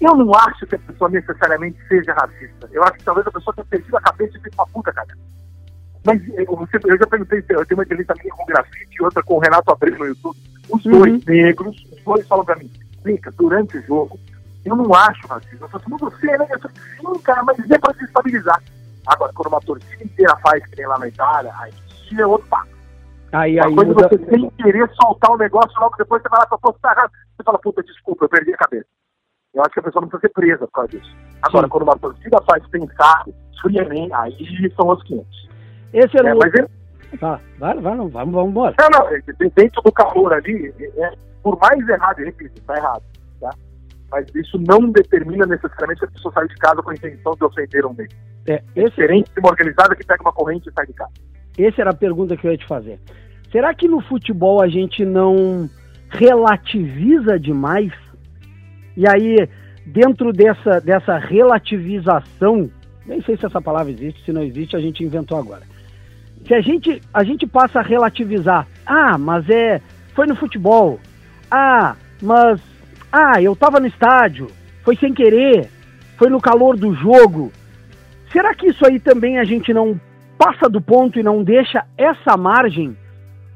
eu 0.00 0.16
não 0.16 0.34
acho 0.34 0.66
que 0.66 0.76
a 0.76 0.78
pessoa 0.78 1.10
necessariamente 1.10 1.78
seja 1.88 2.14
racista. 2.14 2.68
Eu 2.72 2.82
acho 2.84 2.94
que 2.94 3.04
talvez 3.04 3.26
a 3.26 3.30
pessoa 3.30 3.54
tenha 3.54 3.66
perdido 3.66 3.96
a 3.96 4.00
cabeça 4.00 4.38
e 4.38 4.40
feito 4.40 4.54
uma 4.54 4.66
puta, 4.66 4.92
cara. 4.92 5.08
Mas 6.04 6.22
eu, 6.28 6.68
eu 6.84 6.98
já 6.98 7.06
perguntei, 7.06 7.44
eu 7.50 7.66
tenho 7.66 7.78
uma 7.78 7.84
entrevista 7.84 8.14
minha 8.14 8.34
com 8.34 8.42
o 8.42 8.46
Grafite 8.46 8.96
e 8.98 9.02
outra 9.02 9.22
com 9.22 9.34
o 9.34 9.38
Renato 9.38 9.70
Abreu 9.70 9.98
no 9.98 10.06
YouTube. 10.06 10.36
Os 10.70 10.84
uhum. 10.86 10.92
dois 10.92 11.24
negros, 11.26 11.86
os 11.92 12.02
dois 12.02 12.26
falam 12.26 12.44
pra 12.44 12.56
mim, 12.56 12.70
explica, 12.90 13.30
durante 13.32 13.76
o 13.76 13.82
jogo, 13.82 14.18
eu 14.64 14.76
não 14.76 14.92
acho 14.94 15.26
racismo. 15.26 15.64
Eu 15.64 15.68
falo 15.68 15.82
assim, 15.84 15.96
você, 15.96 16.38
né? 16.38 16.46
Eu 16.50 16.60
falo, 16.60 16.74
sim, 17.14 17.22
cara, 17.22 17.42
mas 17.42 17.70
é 17.70 17.78
para 17.78 17.92
desestabilizar. 17.94 18.62
Agora, 19.06 19.32
quando 19.32 19.48
uma 19.48 19.60
torcida 19.60 20.04
inteira 20.04 20.36
faz 20.36 20.64
que 20.66 20.76
nem 20.76 20.86
lá 20.86 20.98
na 20.98 21.08
Itália, 21.08 21.52
aí 21.58 21.72
é 22.18 22.26
outro 22.26 22.46
papo. 22.48 22.68
Aí, 23.32 23.56
uma 23.56 23.66
aí, 23.66 23.74
coisa 23.74 23.92
muda... 23.92 24.08
você 24.08 24.30
sem 24.30 24.50
querer 24.50 24.90
soltar 25.00 25.30
o 25.30 25.34
um 25.34 25.38
negócio, 25.38 25.80
logo 25.80 25.96
depois 25.96 26.20
você 26.22 26.28
vai 26.28 26.40
lá 26.40 26.46
pra 26.46 26.58
postar 26.58 26.92
errado. 26.92 27.12
Você 27.36 27.42
fala, 27.44 27.58
puta, 27.58 27.82
desculpa, 27.82 28.24
eu 28.24 28.28
perdi 28.28 28.52
a 28.52 28.58
cabeça. 28.58 28.86
Eu 29.54 29.62
acho 29.62 29.70
que 29.70 29.80
a 29.80 29.82
pessoa 29.82 30.02
não 30.02 30.08
precisa 30.08 30.28
ser 30.28 30.40
presa 30.40 30.66
por 30.66 30.72
causa 30.72 30.88
disso. 30.90 31.16
Agora, 31.42 31.66
Sim. 31.66 31.70
quando 31.70 31.82
uma 31.84 31.98
torcida 31.98 32.42
faz 32.42 32.66
pensar 32.68 33.24
friamente, 33.60 34.12
aí 34.14 34.72
são 34.76 34.88
os 34.88 35.02
500. 35.04 35.48
Esse 35.92 36.18
é, 36.18 36.28
é 36.28 36.34
o... 36.34 36.38
Mas 36.38 36.54
ele... 36.54 36.68
Tá, 37.18 37.40
vai, 37.58 37.74
vai, 37.74 37.96
vamos, 37.96 38.12
vamos 38.12 38.50
embora. 38.50 38.74
Não, 38.78 38.88
não, 38.90 39.50
dentro 39.56 39.82
do 39.82 39.92
calor 39.92 40.32
ali, 40.32 40.72
é, 40.96 41.12
por 41.42 41.58
mais 41.58 41.88
errado, 41.88 42.20
eu 42.20 42.26
repito, 42.26 42.60
tá 42.62 42.76
errado? 42.76 43.02
Mas 44.10 44.26
isso 44.34 44.58
não 44.58 44.90
determina 44.90 45.46
necessariamente 45.46 46.00
que 46.00 46.06
a 46.06 46.10
pessoa 46.10 46.32
sai 46.34 46.48
de 46.48 46.54
casa 46.56 46.82
com 46.82 46.90
a 46.90 46.94
intenção 46.94 47.34
de 47.34 47.44
ofender 47.44 47.86
um 47.86 47.94
meio. 47.94 48.08
É, 48.46 48.62
esse... 48.74 48.90
Diferente 48.90 49.30
de 49.32 49.40
uma 49.40 49.50
organizada 49.50 49.94
que 49.94 50.04
pega 50.04 50.22
uma 50.22 50.32
corrente 50.32 50.68
e 50.68 50.72
sai 50.72 50.86
de 50.86 50.92
casa. 50.92 51.12
Essa 51.58 51.82
era 51.82 51.90
a 51.90 51.94
pergunta 51.94 52.36
que 52.36 52.46
eu 52.46 52.52
ia 52.52 52.58
te 52.58 52.66
fazer. 52.66 52.98
Será 53.52 53.74
que 53.74 53.88
no 53.88 54.00
futebol 54.00 54.62
a 54.62 54.68
gente 54.68 55.04
não 55.04 55.68
relativiza 56.08 57.38
demais? 57.38 57.92
E 58.96 59.08
aí, 59.08 59.48
dentro 59.86 60.32
dessa, 60.32 60.80
dessa 60.80 61.18
relativização, 61.18 62.70
nem 63.06 63.20
sei 63.22 63.36
se 63.36 63.46
essa 63.46 63.60
palavra 63.60 63.92
existe, 63.92 64.24
se 64.24 64.32
não 64.32 64.42
existe, 64.42 64.76
a 64.76 64.80
gente 64.80 65.04
inventou 65.04 65.38
agora. 65.38 65.62
Se 66.46 66.54
a 66.54 66.60
gente, 66.60 67.00
a 67.12 67.22
gente 67.22 67.46
passa 67.46 67.80
a 67.80 67.82
relativizar, 67.82 68.66
ah, 68.86 69.18
mas 69.18 69.48
é, 69.50 69.80
foi 70.14 70.26
no 70.26 70.36
futebol, 70.36 70.98
ah, 71.50 71.96
mas, 72.22 72.60
ah, 73.12 73.42
eu 73.42 73.52
estava 73.52 73.80
no 73.80 73.86
estádio, 73.86 74.48
foi 74.84 74.96
sem 74.96 75.12
querer, 75.12 75.68
foi 76.16 76.28
no 76.28 76.40
calor 76.40 76.76
do 76.76 76.94
jogo. 76.94 77.52
Será 78.32 78.54
que 78.54 78.68
isso 78.68 78.86
aí 78.86 79.00
também 79.00 79.38
a 79.38 79.44
gente 79.44 79.72
não 79.72 80.00
passa 80.38 80.68
do 80.68 80.80
ponto 80.80 81.18
e 81.18 81.22
não 81.22 81.42
deixa 81.42 81.84
essa 81.98 82.36
margem 82.36 82.96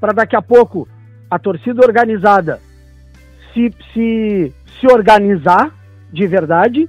para 0.01 0.13
daqui 0.13 0.37
a 0.37 0.43
pouco 0.43 0.89
a 1.31 1.39
torcida 1.39 1.85
organizada 1.85 2.61
se, 3.53 3.73
se, 3.93 4.53
se 4.79 4.87
organizar 4.93 5.73
de 6.13 6.27
verdade 6.27 6.89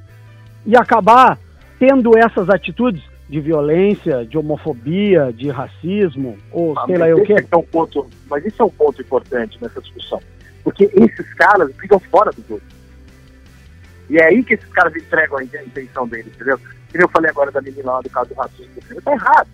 e 0.66 0.76
acabar 0.76 1.38
tendo 1.80 2.18
essas 2.18 2.50
atitudes 2.50 3.04
de 3.30 3.40
violência, 3.40 4.26
de 4.26 4.38
homofobia, 4.38 5.32
de 5.34 5.50
racismo, 5.50 6.38
ou 6.52 6.78
ah, 6.78 6.86
sei 6.86 6.98
lá 6.98 7.08
o 7.16 7.24
quê. 7.24 7.46
É 7.50 7.58
um 7.58 7.64
ponto, 7.64 8.08
mas 8.30 8.46
isso 8.46 8.62
é 8.62 8.66
um 8.66 8.70
ponto 8.70 9.02
importante 9.02 9.58
nessa 9.62 9.82
discussão. 9.82 10.20
Porque 10.66 10.90
esses 10.94 11.34
caras 11.36 11.72
ficam 11.78 12.00
fora 12.00 12.32
do 12.32 12.44
jogo. 12.46 12.62
E 14.10 14.18
é 14.18 14.26
aí 14.26 14.44
que 14.44 14.56
esses 14.56 14.70
caras 14.72 14.96
entregam 14.96 15.38
a 15.38 15.44
intenção 15.44 16.08
deles, 16.08 16.34
entendeu? 16.36 16.58
Como 16.58 17.04
eu 17.04 17.10
falei 17.10 17.30
agora 17.30 17.52
da 17.52 17.62
menina 17.62 17.92
lá 17.92 18.02
do 18.02 18.10
caso 18.10 18.30
do 18.30 18.36
racismo, 18.36 19.02
tá 19.04 19.14
errado. 19.14 19.48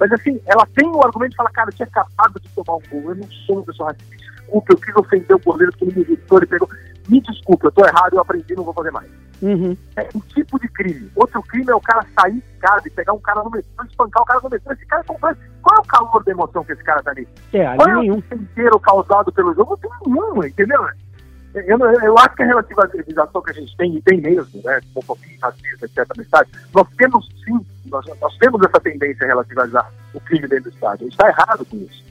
Mas 0.00 0.12
assim, 0.12 0.40
ela 0.46 0.66
tem 0.74 0.88
o 0.88 1.04
argumento 1.04 1.30
de 1.32 1.36
falar, 1.36 1.50
cara, 1.50 1.68
eu 1.68 1.74
tinha 1.74 1.86
acabado 1.86 2.40
de 2.40 2.48
tomar 2.50 2.76
um 2.76 2.82
gol, 2.90 3.10
eu 3.10 3.16
não 3.16 3.28
sou 3.46 3.56
uma 3.56 3.64
pessoa 3.64 3.90
racista, 3.90 4.16
desculpa, 4.16 4.72
eu 4.72 4.78
quis 4.78 4.96
ofender 4.96 5.36
o 5.36 5.38
goleiro 5.38 5.72
ele 5.82 5.92
me 5.92 6.02
irritou, 6.02 6.38
ele 6.38 6.46
pegou. 6.46 6.68
Me 7.08 7.20
desculpa, 7.20 7.66
eu 7.66 7.72
tô 7.72 7.84
errado, 7.84 8.14
eu 8.14 8.20
aprendi, 8.20 8.54
não 8.54 8.64
vou 8.64 8.74
fazer 8.74 8.90
mais. 8.90 9.08
Uhum. 9.40 9.76
É 9.96 10.08
um 10.14 10.20
tipo 10.20 10.58
de 10.58 10.68
crime. 10.68 11.10
Outro 11.14 11.42
crime 11.42 11.70
é 11.70 11.74
o 11.74 11.80
cara 11.80 12.04
sair 12.18 12.34
de 12.34 12.58
casa 12.60 12.82
e 12.86 12.90
pegar 12.90 13.12
um 13.12 13.20
cara 13.20 13.42
no 13.42 13.50
metrô, 13.50 13.84
espancar 13.84 14.22
o 14.22 14.26
cara 14.26 14.40
no 14.42 14.50
metrô. 14.50 14.72
Esse 14.72 14.86
cara 14.86 15.02
é 15.02 15.04
completo. 15.04 15.40
Qual 15.62 15.76
é 15.76 15.80
o 15.80 15.84
calor 15.84 16.24
da 16.24 16.32
emoção 16.32 16.64
que 16.64 16.72
esse 16.72 16.82
cara 16.82 17.02
tá 17.02 17.10
ali? 17.10 17.28
É, 17.52 17.66
ali 17.66 17.76
Qual 17.76 17.88
é 17.88 17.94
nenhum. 17.94 18.16
o 18.16 18.34
inteiro 18.34 18.80
causado 18.80 19.32
pelo 19.32 19.54
jogo? 19.54 19.70
Não 19.70 19.76
tem 19.76 20.12
nenhum, 20.12 20.44
entendeu? 20.44 20.88
Eu, 21.54 21.78
eu, 21.78 22.00
eu, 22.00 22.18
acho 22.18 22.34
que 22.36 22.42
a 22.42 22.46
relativização 22.46 23.42
que 23.42 23.50
a 23.50 23.54
gente 23.54 23.76
tem, 23.76 23.96
e 23.96 24.02
tem 24.02 24.20
mesmo, 24.20 24.60
né, 24.62 24.80
homofobia, 24.94 25.36
racismo, 25.40 25.78
etc, 25.82 26.06
no 26.16 26.22
estádio, 26.22 26.52
nós 26.74 26.86
temos 26.96 27.26
sim, 27.44 27.58
nós, 27.86 28.04
nós 28.20 28.36
temos 28.36 28.60
essa 28.62 28.78
tendência 28.80 29.24
a 29.24 29.28
relativizar 29.28 29.92
o 30.12 30.20
crime 30.20 30.46
dentro 30.46 30.70
do 30.70 30.74
estádio. 30.74 31.06
A 31.06 31.10
gente 31.10 31.12
está 31.12 31.28
errado 31.28 31.64
com 31.64 31.76
isso. 31.78 32.04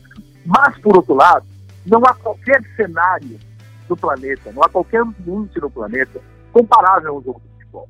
Mas, 0.45 0.77
por 0.79 0.97
outro 0.97 1.13
lado, 1.13 1.45
não 1.85 2.03
há 2.05 2.13
qualquer 2.15 2.61
cenário 2.75 3.39
do 3.87 3.95
planeta, 3.95 4.51
não 4.53 4.63
há 4.63 4.69
qualquer 4.69 5.01
ambiente 5.01 5.59
no 5.61 5.69
planeta 5.69 6.19
comparável 6.59 7.15
a 7.15 7.17
um 7.17 7.23
jogo 7.23 7.41
de 7.41 7.49
futebol. 7.49 7.89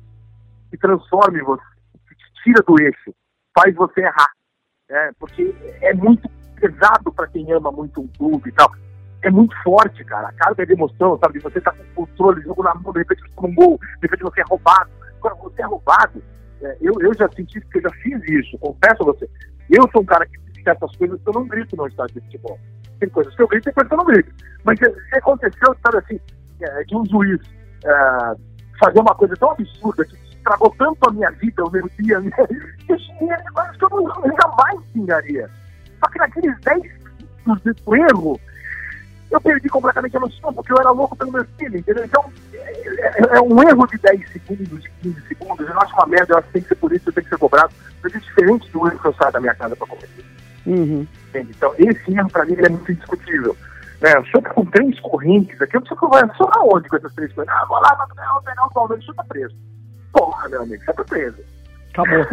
Que 0.70 0.78
transforme 0.78 1.42
você, 1.42 1.62
que 2.08 2.14
te 2.14 2.42
tira 2.44 2.62
do 2.66 2.80
eixo, 2.80 3.14
faz 3.58 3.74
você 3.74 4.00
errar. 4.00 4.30
Né? 4.88 5.12
Porque 5.18 5.54
é 5.82 5.94
muito 5.94 6.28
pesado 6.56 7.12
para 7.12 7.28
quem 7.28 7.50
ama 7.52 7.70
muito 7.70 8.00
um 8.00 8.08
clube 8.08 8.48
e 8.48 8.52
tal 8.52 8.70
é 9.22 9.30
muito 9.30 9.54
forte, 9.62 10.04
cara. 10.04 10.28
A 10.28 10.32
carga 10.32 10.64
de 10.64 10.72
emoção, 10.72 11.18
sabe? 11.22 11.40
Você 11.40 11.60
tá 11.60 11.72
com 11.72 12.06
controle, 12.06 12.42
jogo 12.42 12.62
na 12.62 12.74
mão, 12.74 12.92
de 12.92 13.00
repente 13.00 13.22
você 13.22 13.46
um 13.46 13.54
gol, 13.54 13.78
de 13.78 14.02
repente 14.02 14.22
você 14.22 14.40
é 14.40 14.44
roubado. 14.48 14.90
Agora, 15.18 15.34
você 15.36 15.62
é 15.62 15.66
roubado. 15.66 16.22
É, 16.62 16.76
eu, 16.80 16.94
eu 17.00 17.14
já 17.14 17.28
senti 17.34 17.60
que 17.60 17.78
eu 17.78 17.82
já 17.82 17.90
fiz 18.02 18.20
isso, 18.28 18.58
confesso 18.58 19.02
a 19.02 19.06
você. 19.06 19.28
Eu 19.70 19.88
sou 19.92 20.02
um 20.02 20.04
cara 20.04 20.26
que 20.26 20.38
diz 20.52 20.62
certas 20.62 20.94
coisas 20.96 21.20
eu 21.24 21.32
não 21.32 21.46
grito 21.46 21.76
no 21.76 21.86
estádio 21.86 22.14
de 22.14 22.20
futebol. 22.22 22.58
Tem 23.00 23.08
coisas 23.08 23.34
que 23.34 23.42
eu 23.42 23.48
grito 23.48 23.64
tem 23.64 23.74
coisas 23.74 23.88
que 23.88 23.94
eu 23.94 23.98
não 23.98 24.06
grito. 24.06 24.32
Mas 24.64 24.80
é, 24.82 24.90
se 24.90 25.18
aconteceu, 25.18 25.76
sabe 25.84 25.98
assim, 25.98 26.20
é, 26.60 26.84
de 26.84 26.96
um 26.96 27.04
juiz 27.06 27.40
é, 27.84 28.36
fazer 28.78 29.00
uma 29.00 29.14
coisa 29.14 29.36
tão 29.36 29.50
absurda 29.50 30.04
que 30.04 30.16
estragou 30.30 30.74
tanto 30.78 31.08
a 31.08 31.12
minha 31.12 31.30
vida, 31.32 31.64
o 31.64 31.70
meu 31.70 31.88
dia, 31.98 32.20
né? 32.20 32.30
que 32.30 32.92
eu 32.92 32.98
coisas 33.52 33.76
que 33.76 33.84
eu, 33.84 33.90
não, 33.90 34.24
eu 34.24 34.36
jamais 34.40 34.80
xingaria. 34.92 35.50
Só 36.00 36.08
que 36.08 36.18
naqueles 36.18 36.60
10 36.60 36.82
minutos 37.44 37.82
do 37.84 37.96
erro, 37.96 38.40
eu 39.30 39.40
perdi 39.40 39.68
completamente 39.68 40.16
a 40.16 40.20
noção, 40.20 40.52
porque 40.54 40.72
eu 40.72 40.78
era 40.78 40.90
louco 40.90 41.16
pelo 41.16 41.32
meu 41.32 41.44
filho, 41.58 41.76
entendeu? 41.76 42.04
Então, 42.04 42.24
é, 42.54 43.36
é, 43.36 43.40
um 43.40 43.62
erro 43.62 43.86
de 43.86 43.98
10 43.98 44.32
segundos, 44.32 44.82
de 44.82 44.90
15 45.02 45.20
segundos, 45.28 45.68
eu 45.68 45.80
acho 45.80 45.94
uma 45.94 46.06
merda, 46.06 46.34
eu 46.34 46.38
acho 46.38 46.46
que 46.46 46.52
tem 46.54 46.62
que 46.62 46.68
ser 46.68 46.74
por 46.76 46.92
isso, 46.92 47.12
tem 47.12 47.24
que 47.24 47.30
ser 47.30 47.38
cobrado, 47.38 47.72
mas 48.02 48.14
é 48.14 48.18
diferente 48.18 48.70
do 48.70 48.86
erro 48.86 48.98
que 48.98 49.06
eu 49.06 49.14
saio 49.14 49.32
da 49.32 49.40
minha 49.40 49.54
casa 49.54 49.76
para 49.76 49.86
cometer. 49.86 50.24
Uhum. 50.66 51.06
Então, 51.34 51.74
esse 51.78 52.14
erro, 52.14 52.30
para 52.30 52.44
mim, 52.44 52.56
é 52.58 52.68
muito 52.68 52.92
indiscutível. 52.92 53.56
Né? 54.00 54.12
Tá 54.42 54.50
com 54.50 54.64
três 54.66 54.98
correntes 55.00 55.60
aqui, 55.60 55.76
eu 55.76 55.80
preciso 55.80 56.08
vai 56.08 56.22
só 56.36 56.48
aonde 56.56 56.88
com 56.88 56.96
essas 56.96 57.12
três 57.14 57.32
correntes? 57.32 57.54
Ah, 57.56 57.64
vou 57.66 57.80
lá, 57.80 57.94
vou 57.96 58.42
pegar, 58.42 58.64
o 58.64 58.70
Palmeiras, 58.70 59.06
tá 59.16 59.24
preso. 59.24 59.56
Porra, 60.12 60.48
meu 60.48 60.62
amigo, 60.62 60.84
você 60.84 60.92
tá 60.92 61.04
preso. 61.04 61.36
Acabou. 61.92 62.26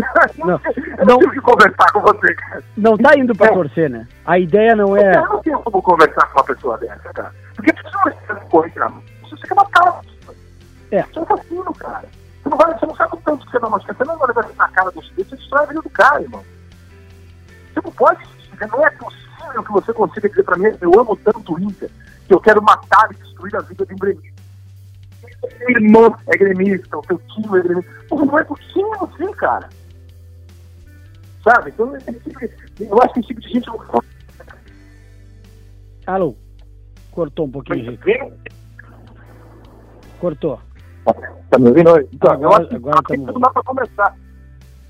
não, 0.46 0.62
eu 1.00 1.06
não, 1.06 1.20
que 1.20 1.42
conversar 1.42 1.92
com 1.92 2.02
você, 2.02 2.36
cara. 2.36 2.64
Não 2.78 2.98
tá 2.98 3.18
indo 3.18 3.34
pra 3.36 3.48
é. 3.48 3.54
torcer, 3.54 3.90
né? 3.90 4.08
A 4.26 4.38
ideia 4.38 4.76
não 4.76 4.96
é. 4.96 5.16
Eu 5.16 5.28
não 5.28 5.42
tenho 5.42 5.60
como 5.60 5.82
conversar 5.82 6.28
com 6.28 6.40
uma 6.40 6.46
pessoa 6.46 6.78
dessa, 6.78 7.14
cara. 7.14 7.34
Porque 7.56 7.74
tu 7.74 7.84
não 8.30 8.36
corrente 8.50 8.78
na 8.78 8.90
mão. 8.90 9.04
Você 9.24 9.48
quer 9.48 9.56
matar 9.56 9.84
uma 9.84 10.04
pessoa. 10.04 10.36
É. 10.92 11.02
Você 11.02 11.18
é 11.18 11.22
um 11.22 11.24
assassino, 11.24 11.74
cara. 11.74 12.06
Você 12.44 12.50
não, 12.50 12.58
vai, 12.58 12.74
você 12.78 12.86
não 12.86 12.96
sabe 12.96 13.16
o 13.16 13.18
tanto 13.18 13.46
que 13.46 13.52
você 13.52 13.60
dá 13.60 13.68
uma 13.68 13.80
Você 13.80 14.04
não 14.06 14.18
vai 14.18 14.28
levar 14.28 14.50
na 14.56 14.70
cara 14.70 14.92
do 14.92 15.02
sujeito, 15.02 15.30
você 15.30 15.36
destrói 15.36 15.64
a 15.64 15.66
vida 15.66 15.82
do 15.82 15.90
cara, 15.90 16.22
irmão. 16.22 16.44
Você 17.74 17.82
não 17.84 17.92
pode. 17.92 18.36
Não 18.72 18.86
é 18.86 18.90
possível 18.92 19.25
que 19.64 19.72
você 19.72 19.94
consiga 19.94 20.30
dizer 20.30 20.44
pra 20.44 20.58
mim, 20.58 20.76
eu 20.82 21.00
amo 21.00 21.16
tanto 21.18 21.54
o 21.54 21.60
Inter, 21.60 21.90
que 22.28 22.34
eu 22.34 22.40
quero 22.40 22.62
matar 22.62 23.10
e 23.12 23.16
destruir 23.16 23.56
a 23.56 23.62
vida 23.62 23.86
de 23.86 23.94
um 23.94 23.98
gremista 23.98 24.36
irmão 25.70 26.16
é 26.28 26.38
gremista, 26.38 26.98
o 26.98 27.06
seu 27.06 27.18
tio 27.20 27.58
é 27.58 27.62
gremista. 27.62 27.92
Porra, 28.10 28.26
não 28.26 28.40
é 28.40 28.44
possível 28.44 29.10
assim, 29.12 29.32
cara. 29.34 29.70
Sabe? 31.44 31.70
Então, 31.70 31.94
eu 32.80 33.02
acho 33.02 33.14
que 33.14 33.20
esse 33.20 33.28
tipo 33.28 33.42
de 33.42 33.50
gente. 33.50 33.70
Alô? 36.08 36.36
Cortou 37.12 37.46
um 37.46 37.52
pouquinho, 37.52 37.92
Rico. 37.92 38.34
Cortou. 40.20 40.60
Tá 41.50 41.60
me 41.60 41.70
ouvindo? 41.70 42.00
Então, 42.12 42.32
agora, 42.32 42.68
eu 42.70 42.78
agora 42.78 43.02
que 43.04 43.18
não 43.18 43.40
dá 43.40 43.50
pra 43.52 43.64
começar. 43.64 44.16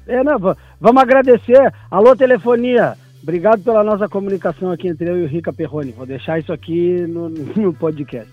É, 0.07 0.23
não, 0.23 0.37
vamos 0.79 1.01
agradecer. 1.01 1.73
Alô, 1.91 2.15
telefonia. 2.15 2.97
Obrigado 3.25 3.63
pela 3.63 3.83
nossa 3.83 4.07
comunicação 4.07 4.71
aqui 4.71 4.87
entre 4.87 5.09
eu 5.09 5.17
e 5.17 5.23
o 5.23 5.27
Rica 5.27 5.51
Perrone. 5.51 5.91
Vou 5.91 6.05
deixar 6.05 6.37
isso 6.37 6.53
aqui 6.53 7.07
no, 7.07 7.27
no 7.57 7.73
podcast. 7.73 8.31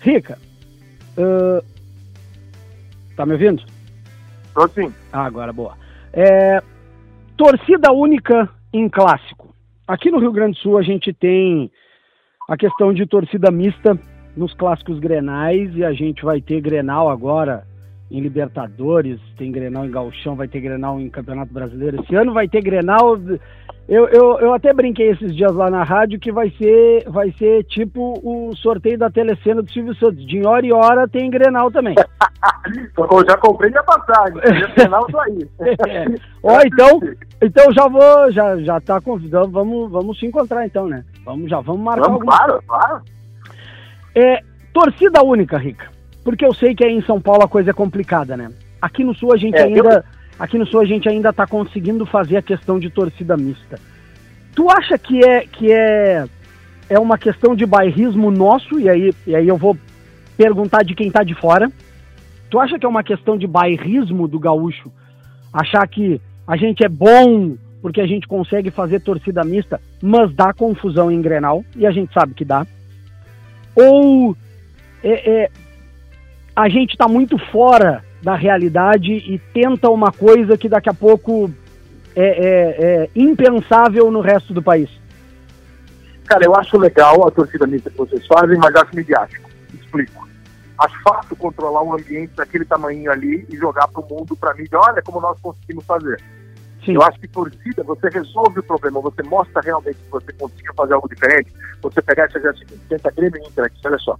Rica, 0.00 0.38
Uh, 1.16 1.64
tá 3.16 3.24
me 3.24 3.32
ouvindo? 3.32 3.62
Tô 4.52 4.66
sim. 4.68 4.92
Ah, 5.12 5.24
agora 5.24 5.52
boa. 5.52 5.76
É, 6.12 6.62
torcida 7.36 7.92
única 7.92 8.48
em 8.72 8.88
clássico. 8.88 9.54
Aqui 9.86 10.10
no 10.10 10.18
Rio 10.18 10.32
Grande 10.32 10.56
do 10.56 10.62
Sul 10.62 10.78
a 10.78 10.82
gente 10.82 11.12
tem 11.12 11.70
a 12.48 12.56
questão 12.56 12.92
de 12.92 13.06
torcida 13.06 13.50
mista 13.50 13.98
nos 14.36 14.52
clássicos 14.54 14.98
grenais 14.98 15.74
e 15.76 15.84
a 15.84 15.92
gente 15.92 16.24
vai 16.24 16.40
ter 16.40 16.60
Grenal 16.60 17.08
agora 17.08 17.64
em 18.16 18.20
Libertadores, 18.20 19.20
tem 19.36 19.50
Grenal 19.50 19.84
em 19.84 19.90
Gauchão, 19.90 20.36
vai 20.36 20.46
ter 20.46 20.60
Grenal 20.60 21.00
em 21.00 21.10
Campeonato 21.10 21.52
Brasileiro. 21.52 22.00
Esse 22.02 22.14
ano 22.14 22.32
vai 22.32 22.48
ter 22.48 22.62
Grenal 22.62 23.18
eu, 23.86 24.08
eu, 24.08 24.38
eu 24.40 24.54
até 24.54 24.72
brinquei 24.72 25.10
esses 25.10 25.36
dias 25.36 25.52
lá 25.54 25.68
na 25.68 25.82
rádio 25.82 26.18
que 26.18 26.32
vai 26.32 26.50
ser, 26.52 27.04
vai 27.10 27.30
ser 27.32 27.64
tipo 27.64 28.18
o 28.22 28.56
sorteio 28.56 28.96
da 28.96 29.10
telecena 29.10 29.60
do 29.62 29.70
Silvio 29.70 29.94
Santos. 29.96 30.26
De 30.26 30.44
hora 30.46 30.64
em 30.64 30.72
hora 30.72 31.06
tem 31.06 31.28
Grenal 31.28 31.70
também. 31.70 31.94
eu 32.96 33.26
já 33.28 33.36
comprei 33.36 33.70
minha 33.70 33.82
passagem. 33.82 34.40
Grenal 34.74 35.06
tô 35.06 35.18
aí. 35.18 35.48
é. 35.86 36.06
Ó, 36.42 36.60
então, 36.62 37.00
então 37.42 37.72
já 37.72 37.86
vou, 37.86 38.32
já, 38.32 38.56
já 38.58 38.80
tá 38.80 39.00
convidando, 39.02 39.50
vamos, 39.50 39.90
vamos 39.90 40.18
se 40.18 40.24
encontrar 40.24 40.64
então, 40.64 40.88
né? 40.88 41.04
Vamos, 41.22 41.50
já 41.50 41.60
vamos 41.60 41.82
marcar 41.82 42.08
vamos, 42.08 42.20
alguma... 42.20 42.38
Claro, 42.38 42.62
claro. 42.66 43.02
É, 44.14 44.40
torcida 44.72 45.22
única, 45.22 45.58
Rica. 45.58 45.93
Porque 46.24 46.44
eu 46.44 46.54
sei 46.54 46.74
que 46.74 46.84
aí 46.84 46.92
em 46.92 47.02
São 47.02 47.20
Paulo 47.20 47.44
a 47.44 47.48
coisa 47.48 47.70
é 47.70 47.74
complicada, 47.74 48.36
né? 48.36 48.50
Aqui 48.80 49.04
no 49.04 49.14
Sul 49.14 49.32
a 49.32 49.36
gente 49.36 49.56
é, 49.56 49.64
ainda... 49.64 49.78
Eu 49.78 50.24
Aqui 50.38 50.58
no 50.58 50.66
Sul 50.66 50.80
a 50.80 50.84
gente 50.84 51.08
ainda 51.08 51.30
está 51.30 51.46
conseguindo 51.46 52.04
fazer 52.04 52.36
a 52.36 52.42
questão 52.42 52.78
de 52.78 52.90
torcida 52.90 53.36
mista. 53.36 53.78
Tu 54.54 54.68
acha 54.70 54.98
que 54.98 55.24
é 55.24 55.46
que 55.46 55.72
é 55.72 56.24
é 56.88 56.98
uma 56.98 57.16
questão 57.16 57.54
de 57.54 57.64
bairrismo 57.64 58.30
nosso 58.30 58.78
e 58.78 58.88
aí 58.88 59.14
e 59.26 59.34
aí 59.34 59.48
eu 59.48 59.56
vou 59.56 59.76
perguntar 60.36 60.82
de 60.82 60.94
quem 60.94 61.08
está 61.08 61.22
de 61.22 61.34
fora. 61.34 61.70
Tu 62.50 62.58
acha 62.58 62.78
que 62.78 62.86
é 62.86 62.88
uma 62.88 63.02
questão 63.02 63.36
de 63.36 63.46
bairrismo 63.46 64.26
do 64.26 64.38
gaúcho? 64.38 64.92
Achar 65.52 65.86
que 65.86 66.20
a 66.46 66.56
gente 66.56 66.84
é 66.84 66.88
bom 66.88 67.56
porque 67.80 68.00
a 68.00 68.06
gente 68.06 68.26
consegue 68.26 68.70
fazer 68.70 69.00
torcida 69.00 69.44
mista, 69.44 69.80
mas 70.02 70.34
dá 70.34 70.52
confusão 70.52 71.10
em 71.10 71.20
Grenal 71.20 71.64
e 71.76 71.86
a 71.86 71.90
gente 71.90 72.12
sabe 72.12 72.34
que 72.34 72.44
dá? 72.44 72.66
Ou 73.76 74.36
é, 75.02 75.42
é 75.42 75.50
a 76.54 76.68
gente 76.68 76.90
está 76.90 77.08
muito 77.08 77.36
fora 77.50 78.04
da 78.22 78.34
realidade 78.34 79.12
e 79.12 79.38
tenta 79.52 79.90
uma 79.90 80.12
coisa 80.12 80.56
que 80.56 80.68
daqui 80.68 80.88
a 80.88 80.94
pouco 80.94 81.50
é, 82.14 82.24
é, 82.24 83.04
é 83.04 83.10
impensável 83.14 84.10
no 84.10 84.20
resto 84.20 84.54
do 84.54 84.62
país? 84.62 84.88
Cara, 86.26 86.44
eu 86.44 86.54
acho 86.56 86.78
legal 86.78 87.26
a 87.26 87.30
torcida 87.30 87.66
mista 87.66 87.90
que 87.90 87.98
vocês 87.98 88.26
fazem, 88.26 88.56
mas 88.56 88.74
acho 88.74 88.96
midiático. 88.96 89.50
Explico. 89.74 90.26
Acho 90.78 91.02
fácil 91.02 91.36
controlar 91.36 91.82
um 91.82 91.92
ambiente 91.92 92.32
daquele 92.34 92.64
tamanho 92.64 93.10
ali 93.10 93.46
e 93.50 93.56
jogar 93.56 93.86
para 93.88 94.00
o 94.00 94.08
mundo, 94.08 94.34
para 94.34 94.54
mídia, 94.54 94.78
olha 94.78 95.02
como 95.02 95.20
nós 95.20 95.38
conseguimos 95.40 95.84
fazer. 95.84 96.20
Sim. 96.84 96.94
Eu 96.94 97.02
acho 97.02 97.18
que 97.18 97.28
torcida, 97.28 97.82
você 97.82 98.08
resolve 98.08 98.60
o 98.60 98.62
problema, 98.62 99.00
você 99.00 99.22
mostra 99.22 99.60
realmente 99.62 99.96
que 99.96 100.10
você 100.10 100.32
conseguiu 100.32 100.72
fazer 100.74 100.94
algo 100.94 101.08
diferente. 101.08 101.52
Você 101.82 102.02
pegar 102.02 102.26
esse 102.26 102.38
exército, 102.38 102.74
tenta 102.88 103.10
Grêmio 103.10 103.40
e 103.42 103.48
Inter 103.48 103.64
aqui, 103.64 103.80
olha 103.84 103.98
só. 103.98 104.18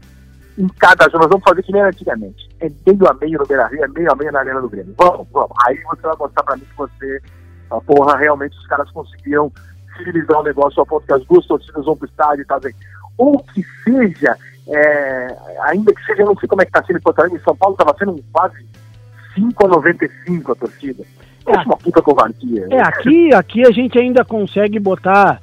Em 0.57 0.69
cada 0.69 1.05
jogo, 1.07 1.19
nós 1.19 1.29
vamos 1.29 1.45
fazer 1.45 1.63
que 1.63 1.73
nem 1.73 1.83
antigamente. 1.83 2.49
É 2.61 2.69
meio 2.87 3.09
a 3.09 3.15
meio 3.15 3.39
no 3.39 3.47
Beira 3.47 3.67
Rio, 3.67 3.85
é 3.85 3.89
meio 3.89 4.13
a 4.13 4.15
meio 4.15 4.33
na 4.33 4.41
Arena 4.41 4.61
do 4.61 4.69
Grêmio. 4.69 4.95
Vamos, 4.97 5.27
vamos. 5.33 5.53
Aí 5.67 5.77
você 5.83 6.03
vai 6.03 6.17
mostrar 6.17 6.43
para 6.45 6.57
mim 6.57 6.63
que 6.63 6.77
você, 6.77 7.21
a 7.71 7.81
porra, 7.81 8.17
realmente 8.17 8.57
os 8.57 8.67
caras 8.67 8.91
conseguiram 8.91 9.51
civilizar 9.97 10.41
o 10.41 10.45
negócio 10.45 10.81
ao 10.81 10.87
ponto 10.87 11.07
que 11.07 11.13
as 11.13 11.25
duas 11.25 11.47
torcidas 11.47 11.85
vão 11.85 11.97
pro 11.97 12.09
estádio 12.09 12.43
e 12.43 12.47
tal. 12.47 12.59
Assim. 12.59 12.75
Ou 13.19 13.43
que 13.43 13.65
seja, 13.85 14.37
é, 14.69 15.37
ainda 15.63 15.93
que 15.93 16.05
seja, 16.05 16.25
não 16.25 16.37
sei 16.37 16.49
como 16.49 16.63
é 16.63 16.67
que 16.67 16.73
tá 16.73 16.85
sendo 16.85 16.99
em 16.99 17.03
Porto 17.03 17.19
Alegre, 17.19 17.39
em 17.39 17.45
São 17.45 17.57
Paulo 17.57 17.75
estava 17.75 17.97
sendo 17.99 18.25
quase 18.33 18.65
5 19.35 19.67
a 19.67 19.69
95 19.69 20.53
a 20.53 20.55
torcida. 20.55 21.05
É 21.47 21.59
uma 21.59 21.77
puta 21.77 22.01
covardia. 22.01 22.67
É, 22.71 22.81
aqui, 22.81 23.35
aqui 23.35 23.67
a 23.67 23.71
gente 23.71 23.99
ainda 23.99 24.25
consegue 24.25 24.79
botar 24.79 25.41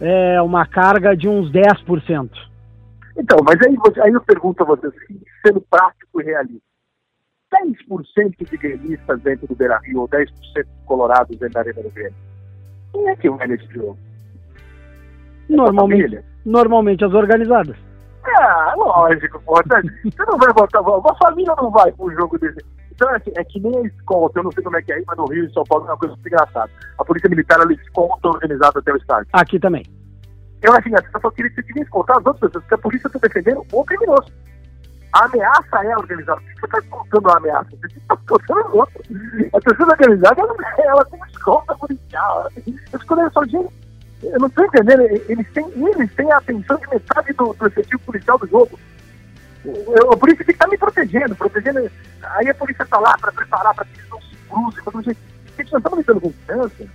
é, 0.00 0.40
uma 0.42 0.66
carga 0.66 1.16
de 1.16 1.26
uns 1.28 1.50
10%. 1.50 2.47
Então, 3.18 3.38
mas 3.44 3.56
aí, 3.66 3.76
aí 4.04 4.12
eu 4.12 4.20
pergunto 4.20 4.62
a 4.62 4.66
vocês, 4.66 4.94
sendo 5.44 5.60
prático 5.62 6.20
e 6.20 6.24
realista, 6.24 6.62
10% 7.52 8.48
de 8.48 8.56
gremistas 8.56 9.20
dentro 9.22 9.48
do 9.48 9.56
Beira 9.56 9.78
Rio 9.82 10.02
ou 10.02 10.08
10% 10.08 10.30
de 10.54 10.86
colorados 10.86 11.36
dentro 11.36 11.54
da 11.54 11.60
Arena 11.60 11.82
do 11.82 11.90
Grêmio, 11.90 12.14
quem 12.92 13.08
é 13.08 13.16
que 13.16 13.28
vai 13.30 13.48
nesse 13.48 13.66
jogo? 13.72 13.98
É 15.50 15.56
normalmente, 15.56 16.24
normalmente 16.44 17.04
as 17.04 17.12
organizadas. 17.12 17.76
Ah, 18.24 18.74
lógico, 18.76 19.40
pô. 19.42 19.54
Você 19.54 20.24
não 20.26 20.38
vai 20.38 20.52
botar. 20.52 20.80
Uma 20.80 21.16
família 21.16 21.54
não 21.56 21.70
vai 21.70 21.90
para 21.90 22.04
um 22.04 22.10
jogo 22.12 22.38
desse. 22.38 22.64
Então 22.92 23.14
é 23.14 23.20
que, 23.20 23.32
é 23.36 23.44
que 23.44 23.60
nem 23.60 23.76
a 23.78 23.82
escolta, 23.86 24.40
eu 24.40 24.44
não 24.44 24.52
sei 24.52 24.62
como 24.62 24.76
é 24.76 24.82
que 24.82 24.92
é 24.92 24.96
aí, 24.96 25.04
mas 25.06 25.16
no 25.16 25.26
Rio 25.26 25.44
e 25.44 25.52
São 25.52 25.64
Paulo 25.64 25.86
é 25.86 25.90
uma 25.90 25.96
coisa 25.96 26.14
muito 26.14 26.26
engraçada. 26.26 26.70
A 26.98 27.04
Polícia 27.04 27.30
Militar 27.30 27.60
ela 27.60 27.72
escolta 27.72 28.28
organizada 28.28 28.80
até 28.80 28.92
o 28.92 28.96
estádio. 28.96 29.28
Aqui 29.32 29.58
também. 29.58 29.84
Eu 30.62 30.72
acho 30.72 30.88
assim, 30.94 31.06
a 31.14 31.20
só 31.20 31.30
queria, 31.30 31.50
queria 31.50 31.82
escoltar 31.82 32.18
as 32.18 32.26
outras 32.26 32.50
pessoas, 32.50 32.64
porque 32.64 32.74
a 32.74 32.78
polícia 32.78 33.06
está 33.06 33.18
defendendo 33.20 33.64
o 33.72 33.84
criminoso. 33.84 34.32
A 35.12 35.24
ameaça 35.24 35.84
é 35.84 35.96
organizada. 35.96 36.40
Você 36.40 36.66
está 36.66 36.78
escoltando 36.78 37.30
a 37.30 37.36
ameaça? 37.36 37.70
Você 37.70 37.86
está 37.86 38.14
escoltando 38.14 38.60
o 38.68 38.78
outro. 38.78 39.02
A 39.54 39.60
torcida 39.60 39.90
organizada, 39.90 40.40
ela, 40.40 40.56
ela 40.78 41.04
tem 41.06 41.20
escolta 41.30 41.74
policial. 41.76 42.50
Eu 42.66 42.98
escolhi 42.98 43.32
só, 43.32 43.44
gente, 43.44 43.72
eu 44.22 44.38
não 44.38 44.48
estou 44.48 44.64
entendendo. 44.66 45.02
Eles 45.02 45.50
têm, 45.52 45.66
eles 45.76 46.14
têm 46.14 46.30
a 46.32 46.38
atenção 46.38 46.76
de 46.76 46.88
metade 46.88 47.32
do, 47.32 47.54
do 47.54 47.66
efetivo 47.66 48.02
policial 48.02 48.38
do 48.38 48.46
jogo. 48.48 48.78
Eu, 49.64 50.16
por 50.16 50.28
isso 50.28 50.44
que 50.44 50.50
está 50.50 50.66
me 50.68 50.76
protegendo, 50.76 51.34
protegendo. 51.34 51.90
Aí 52.22 52.48
a 52.48 52.54
polícia 52.54 52.82
está 52.82 52.98
lá 52.98 53.16
para 53.18 53.32
preparar 53.32 53.74
para 53.74 53.84
que 53.86 53.98
eles 53.98 54.10
não 54.10 54.70
se 54.72 54.82
cruzem. 54.82 55.14
Gente, 55.14 55.18
eles 55.58 55.72
não 55.72 55.78
estão 55.78 55.96
lidando 55.96 56.20
com 56.20 56.32
criança. 56.46 56.86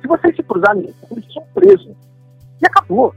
Se 0.00 0.06
vocês 0.06 0.36
se 0.36 0.42
cruzarem, 0.42 0.94
eles 1.10 1.32
são 1.32 1.44
presos. 1.54 1.96
E 2.62 2.66
acabou. 2.66 3.14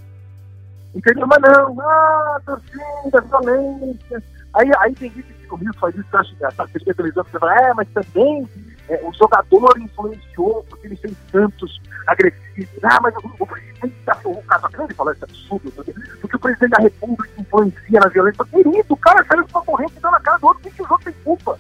Entendeu? 0.93 1.27
Mas 1.27 1.41
não, 1.41 1.81
ah, 1.81 2.41
torcida, 2.45 3.21
violência. 3.21 4.23
Aí, 4.53 4.71
aí 4.79 4.93
tem 4.95 5.11
gente 5.11 5.33
que 5.33 5.47
comigo 5.47 5.73
faz 5.77 5.93
isso, 5.95 6.07
eu 6.11 6.19
acho 6.19 6.33
engraçado, 6.33 6.69
você 6.71 6.93
televisão, 6.93 7.25
você 7.25 7.37
fala, 7.37 7.55
é, 7.55 7.73
mas 7.73 7.87
também 7.89 8.47
é, 8.87 9.01
o 9.03 9.11
jogador 9.13 9.77
influenciou, 9.77 10.65
porque 10.69 10.87
ele 10.87 10.95
fez 10.95 11.13
tantos 11.31 11.81
agressivos. 12.07 12.83
Ah, 12.83 12.99
mas 13.01 13.13
o, 13.17 13.31
o 13.37 13.45
presidente 13.45 13.95
da 14.05 14.17
o 14.23 14.41
Casagrande 14.43 14.93
falou 14.93 15.11
esse 15.11 15.23
absurdo, 15.25 15.71
porque, 15.71 15.93
o 16.23 16.39
presidente 16.39 16.71
da 16.71 16.83
República 16.83 17.41
influencia 17.41 17.99
na 17.99 18.07
violência. 18.07 18.45
Querido, 18.45 18.93
o 18.93 18.97
cara 18.97 19.25
saiu 19.25 19.43
de 19.43 19.51
uma 19.51 19.63
corrente 19.63 19.93
e 19.97 19.99
deu 19.99 20.11
na 20.11 20.19
cara 20.21 20.37
do 20.37 20.47
outro, 20.47 20.71
que 20.71 20.81
o 20.81 20.87
outro 20.89 21.11
tem 21.11 21.23
culpa. 21.23 21.59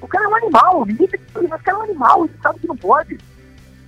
O 0.00 0.06
cara 0.06 0.24
é 0.24 0.28
um 0.28 0.36
animal, 0.36 0.86
ninguém 0.86 1.08
tem 1.08 1.20
que 1.20 1.38
o 1.38 1.48
cara 1.48 1.62
é 1.66 1.74
um 1.74 1.82
animal, 1.82 2.24
ele 2.24 2.34
sabe 2.42 2.60
que 2.60 2.68
não 2.68 2.76
pode. 2.76 3.18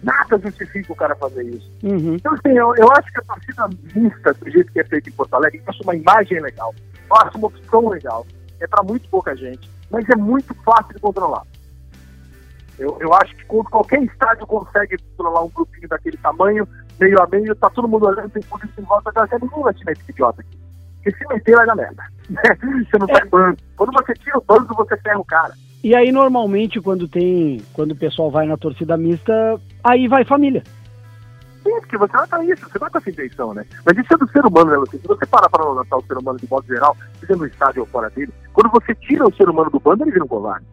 Nada 0.07 0.39
justifica 0.39 0.93
o 0.93 0.97
cara 0.97 1.17
fazer 1.17 1.43
isso. 1.43 1.69
Uhum. 1.83 2.15
Então, 2.15 2.33
assim, 2.33 2.57
eu, 2.57 2.73
eu 2.77 2.89
acho 2.93 3.13
que 3.13 3.19
a 3.19 3.23
torcida 3.23 3.69
mista, 3.93 4.33
do 4.35 4.49
jeito 4.49 4.73
que 4.73 4.79
é 4.79 4.85
feito 4.85 5.09
em 5.11 5.13
Porto 5.13 5.35
Alegre, 5.35 5.61
acho 5.67 5.83
uma 5.83 5.97
imagem 5.97 6.41
legal, 6.41 6.73
acho 7.11 7.37
uma 7.37 7.49
opção 7.49 7.89
legal. 7.89 8.25
É 8.61 8.69
para 8.69 8.85
muito 8.85 9.09
pouca 9.09 9.35
gente, 9.35 9.69
mas 9.91 10.09
é 10.09 10.15
muito 10.15 10.55
fácil 10.63 10.95
de 10.95 11.01
controlar. 11.01 11.43
Eu, 12.79 12.97
eu 13.01 13.13
acho 13.15 13.35
que 13.35 13.45
qualquer 13.47 14.01
estádio 14.05 14.47
consegue 14.47 14.97
controlar 14.99 15.43
um 15.43 15.51
grupinho 15.51 15.89
daquele 15.89 16.17
tamanho, 16.19 16.69
meio 17.01 17.21
a 17.21 17.27
meio, 17.27 17.57
tá 17.57 17.69
todo 17.71 17.89
mundo 17.89 18.07
olhando, 18.07 18.31
tem 18.31 18.43
polícia 18.45 18.81
em 18.81 18.85
volta, 18.85 19.11
já 19.13 19.39
ninguém 19.41 19.63
vai 19.63 19.75
te 19.75 19.85
meter 19.85 20.03
esse 20.03 20.13
idiota 20.13 20.41
aqui. 20.41 20.57
Porque 21.03 21.19
se 21.19 21.27
meter 21.35 21.57
vai 21.57 21.67
dar 21.67 21.75
merda. 21.75 22.05
você 22.31 22.99
não 22.99 23.09
é. 23.09 23.19
faz 23.19 23.29
bando. 23.29 23.59
Quando 23.77 23.93
você 23.93 24.15
tira 24.15 24.39
o 24.39 24.45
bando, 24.45 24.73
você 24.73 24.97
ferra 24.99 25.19
o 25.19 25.25
cara. 25.25 25.55
E 25.87 25.95
aí, 25.95 26.11
normalmente, 26.11 26.81
quando 26.81 27.07
tem. 27.07 27.63
Quando 27.73 27.93
o 27.93 27.97
pessoal 27.97 28.29
vai 28.29 28.45
na 28.45 28.57
torcida 28.57 28.97
mista, 28.97 29.61
aí 29.91 30.09
vai 30.09 30.25
família. 30.25 30.63
Sim, 31.63 31.81
porque 31.81 31.99
você 31.99 32.13
vai 32.13 32.27
para 32.29 32.45
isso, 32.45 32.69
você 32.69 32.79
vai 32.79 32.91
com 32.91 32.99
essa 32.99 33.11
intenção, 33.11 33.55
né? 33.55 33.67
Mas 33.85 33.99
isso 33.99 34.15
é 34.15 34.17
do 34.17 34.29
ser 34.31 34.47
humano, 34.47 34.71
né? 34.71 34.77
Você, 34.79 34.99
se 34.99 35.07
você 35.07 35.27
parar 35.27 35.49
para 35.49 35.65
notar 35.65 35.99
o 35.99 36.03
ser 36.03 36.17
humano 36.17 36.39
de 36.39 36.49
modo 36.49 36.67
geral, 36.67 36.97
seja 37.19 37.35
no 37.35 37.47
estádio 37.47 37.81
ou 37.81 37.87
fora 37.89 38.09
dele, 38.11 38.33
quando 38.53 38.71
você 38.71 38.95
tira 38.95 39.27
o 39.27 39.35
ser 39.35 39.49
humano 39.49 39.71
do 39.71 39.81
bando, 39.81 40.05
ele 40.05 40.13
vira 40.13 40.25
um 40.25 40.29
covarde. 40.29 40.67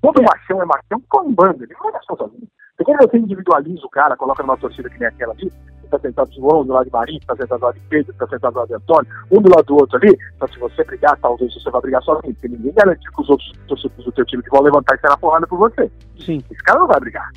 Todo 0.00 0.22
machão 0.22 0.62
é 0.62 0.64
machão 0.64 1.02
com 1.08 1.34
banda, 1.34 1.64
ele 1.64 1.74
não 1.78 1.90
é 1.90 1.92
machão 1.92 2.16
sozinho. 2.16 2.48
Porque 2.76 2.92
quando 2.92 3.10
você 3.10 3.18
individualiza 3.18 3.84
o 3.84 3.90
cara, 3.90 4.16
coloca 4.16 4.42
numa 4.42 4.56
torcida 4.56 4.88
que 4.88 4.98
nem 4.98 5.08
aquela 5.08 5.32
ali, 5.32 5.52
está 5.84 5.98
sentado 5.98 6.32
João 6.32 6.64
do 6.64 6.72
lado 6.72 6.86
de 6.86 6.92
Marinho, 6.92 7.18
está 7.18 7.34
sentado 7.34 7.58
do 7.58 7.66
lado 7.66 7.74
de 7.74 7.86
Pedro, 7.88 8.12
está 8.12 8.26
sentado 8.26 8.52
do 8.52 8.58
lado 8.60 8.68
de 8.68 8.74
Antônio, 8.74 9.12
um 9.30 9.42
do 9.42 9.50
lado 9.50 9.64
do 9.64 9.76
outro 9.76 9.96
ali, 9.96 10.16
então 10.36 10.48
se 10.48 10.58
você 10.58 10.84
brigar, 10.84 11.18
talvez 11.18 11.52
você 11.52 11.70
vai 11.70 11.80
brigar 11.80 12.02
sozinho, 12.02 12.34
porque 12.34 12.48
ninguém 12.48 12.72
garante 12.72 13.10
que 13.10 13.20
os 13.20 13.28
outros 13.28 13.52
torcedores 13.66 14.04
do 14.04 14.12
teu 14.12 14.24
time 14.26 14.42
que 14.42 14.50
vão 14.50 14.62
levantar 14.62 14.94
e 14.94 15.00
sair 15.00 15.10
na 15.10 15.16
porrada 15.16 15.46
por 15.46 15.58
você. 15.58 15.90
Sim. 16.24 16.42
Esse 16.50 16.62
cara 16.62 16.78
não 16.78 16.86
vai 16.86 17.00
brigar. 17.00 17.30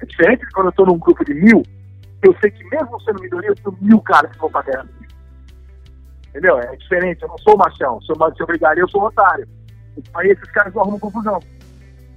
É 0.00 0.06
diferente 0.06 0.46
de 0.46 0.52
quando 0.52 0.66
eu 0.66 0.70
estou 0.70 0.86
num 0.86 0.98
grupo 0.98 1.24
de 1.24 1.34
mil, 1.34 1.62
eu 2.22 2.34
sei 2.40 2.50
que 2.50 2.64
mesmo 2.64 3.00
sendo 3.00 3.20
minoria, 3.20 3.50
eu 3.50 3.54
tenho 3.54 3.78
mil 3.80 4.00
caras 4.00 4.30
que 4.32 4.38
vão 4.38 4.50
pra 4.50 4.62
guerra. 4.62 4.88
Entendeu? 6.28 6.58
É 6.58 6.76
diferente, 6.76 7.22
eu 7.22 7.28
não 7.28 7.38
sou 7.38 7.56
machão. 7.56 8.00
Se 8.02 8.12
eu, 8.12 8.16
se 8.34 8.42
eu 8.42 8.76
eu 8.76 8.88
sou 8.88 9.02
otário. 9.04 9.48
Aí 10.14 10.30
esses 10.30 10.50
caras 10.52 10.72
não 10.74 10.82
arrumam 10.82 11.00
confusão. 11.00 11.40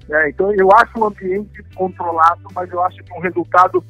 É, 0.10 0.30
então 0.30 0.54
eu 0.54 0.70
acho 0.74 1.00
o 1.00 1.06
ambiente 1.06 1.64
controlado, 1.76 2.42
mas 2.54 2.70
eu 2.72 2.84
acho 2.84 3.02
que 3.04 3.14
um 3.14 3.22
resultado 3.22 3.84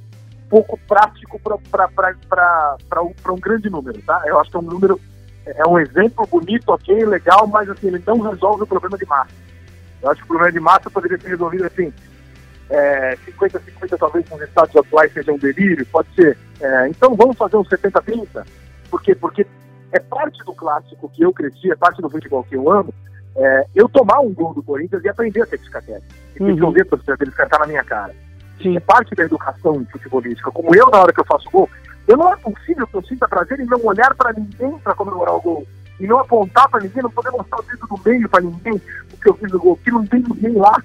pouco 0.49 0.79
prático 0.87 1.39
para 1.39 3.03
um, 3.03 3.13
um 3.29 3.39
grande 3.39 3.69
número, 3.69 3.99
tá? 4.03 4.21
Eu 4.25 4.39
acho 4.39 4.51
que 4.51 4.55
é 4.55 4.59
um 4.59 4.63
número, 4.63 4.99
é 5.45 5.67
um 5.67 5.79
exemplo 5.79 6.27
bonito, 6.27 6.69
ok, 6.69 7.05
legal, 7.05 7.47
mas 7.47 7.67
assim, 7.69 7.87
ele 7.87 8.03
não 8.05 8.19
resolve 8.19 8.63
o 8.63 8.67
problema 8.67 8.97
de 8.97 9.05
massa. 9.05 9.33
Eu 10.01 10.11
acho 10.11 10.19
que 10.19 10.25
o 10.25 10.27
problema 10.27 10.51
de 10.51 10.59
massa 10.59 10.89
poderia 10.91 11.19
ser 11.19 11.29
resolvido 11.29 11.65
assim, 11.65 11.91
é, 12.73 13.15
50-50 13.39 13.97
talvez 13.99 14.27
com 14.27 14.35
os 14.35 14.41
estados 14.41 14.75
atuais 14.75 15.13
seja 15.13 15.31
um 15.31 15.37
delírio, 15.37 15.85
pode 15.85 16.07
ser. 16.15 16.37
É, 16.59 16.87
então 16.87 17.15
vamos 17.15 17.37
fazer 17.37 17.55
um 17.55 17.63
70-30, 17.63 18.45
por 18.89 19.01
quê? 19.01 19.13
Porque 19.13 19.45
é 19.91 19.99
parte 19.99 20.43
do 20.43 20.53
clássico 20.53 21.09
que 21.09 21.23
eu 21.23 21.31
cresci, 21.31 21.71
é 21.71 21.75
parte 21.75 22.01
do 22.01 22.09
futebol 22.09 22.43
que 22.43 22.55
eu 22.55 22.71
amo, 22.71 22.93
é, 23.35 23.65
eu 23.75 23.87
tomar 23.87 24.19
um 24.19 24.33
gol 24.33 24.53
do 24.53 24.63
Corinthians 24.63 25.03
e 25.03 25.09
aprender 25.09 25.41
a 25.41 25.45
ter 25.45 25.59
psicatéria. 25.59 26.03
E 26.39 26.43
uhum. 26.43 26.65
ouvir 26.65 26.81
a 26.81 26.85
torcida 26.85 27.15
deles 27.15 27.35
cantar 27.35 27.59
na 27.59 27.67
minha 27.67 27.83
cara. 27.83 28.13
Sim. 28.61 28.75
É 28.75 28.79
parte 28.79 29.13
da 29.15 29.23
educação 29.23 29.85
futebolística. 29.91 30.51
Como 30.51 30.75
eu, 30.75 30.89
na 30.89 31.01
hora 31.01 31.13
que 31.13 31.19
eu 31.19 31.25
faço 31.25 31.49
gol, 31.51 31.69
eu 32.07 32.17
não 32.17 32.31
é 32.33 32.35
possível 32.37 32.87
que 32.87 32.95
eu 32.95 33.03
sinta 33.03 33.27
prazer 33.27 33.59
em 33.59 33.65
não 33.65 33.83
olhar 33.85 34.13
para 34.15 34.33
ninguém 34.33 34.77
para 34.79 34.95
comemorar 34.95 35.35
o 35.35 35.41
gol. 35.41 35.67
E 35.99 36.07
não 36.07 36.19
apontar 36.19 36.67
para 36.69 36.81
ninguém, 36.81 37.03
não 37.03 37.11
poder 37.11 37.31
mostrar 37.31 37.59
o 37.59 37.63
dedo 37.63 37.87
do 37.87 37.99
meio 38.03 38.27
para 38.27 38.41
ninguém, 38.41 38.81
porque 39.09 39.29
eu 39.29 39.33
fiz 39.35 39.53
o 39.53 39.59
gol, 39.59 39.77
que 39.77 39.91
não 39.91 40.05
tem 40.05 40.21
ninguém 40.21 40.53
lá. 40.53 40.75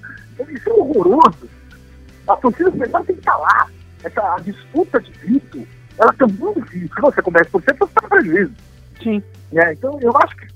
Isso 0.47 0.69
é 0.69 0.73
horroroso. 0.73 1.49
A 2.29 2.35
torcida 2.37 2.71
central 2.71 3.03
tem 3.03 3.15
que 3.15 3.21
estar 3.21 3.37
lá. 3.37 3.67
Essa, 4.03 4.35
a 4.35 4.39
disputa 4.39 4.99
de 5.01 5.11
grito, 5.11 5.67
ela 5.97 6.13
também 6.13 6.53
existe. 6.55 6.95
Se 6.95 7.01
você 7.01 7.21
começa 7.21 7.49
por 7.49 7.61
cento, 7.63 7.79
você 7.79 7.85
está 7.85 8.07
prejuízo. 8.07 8.53
Sim. 9.01 9.23
É, 9.53 9.73
então, 9.73 9.99
eu 9.99 10.15
acho 10.17 10.35
que 10.37 10.47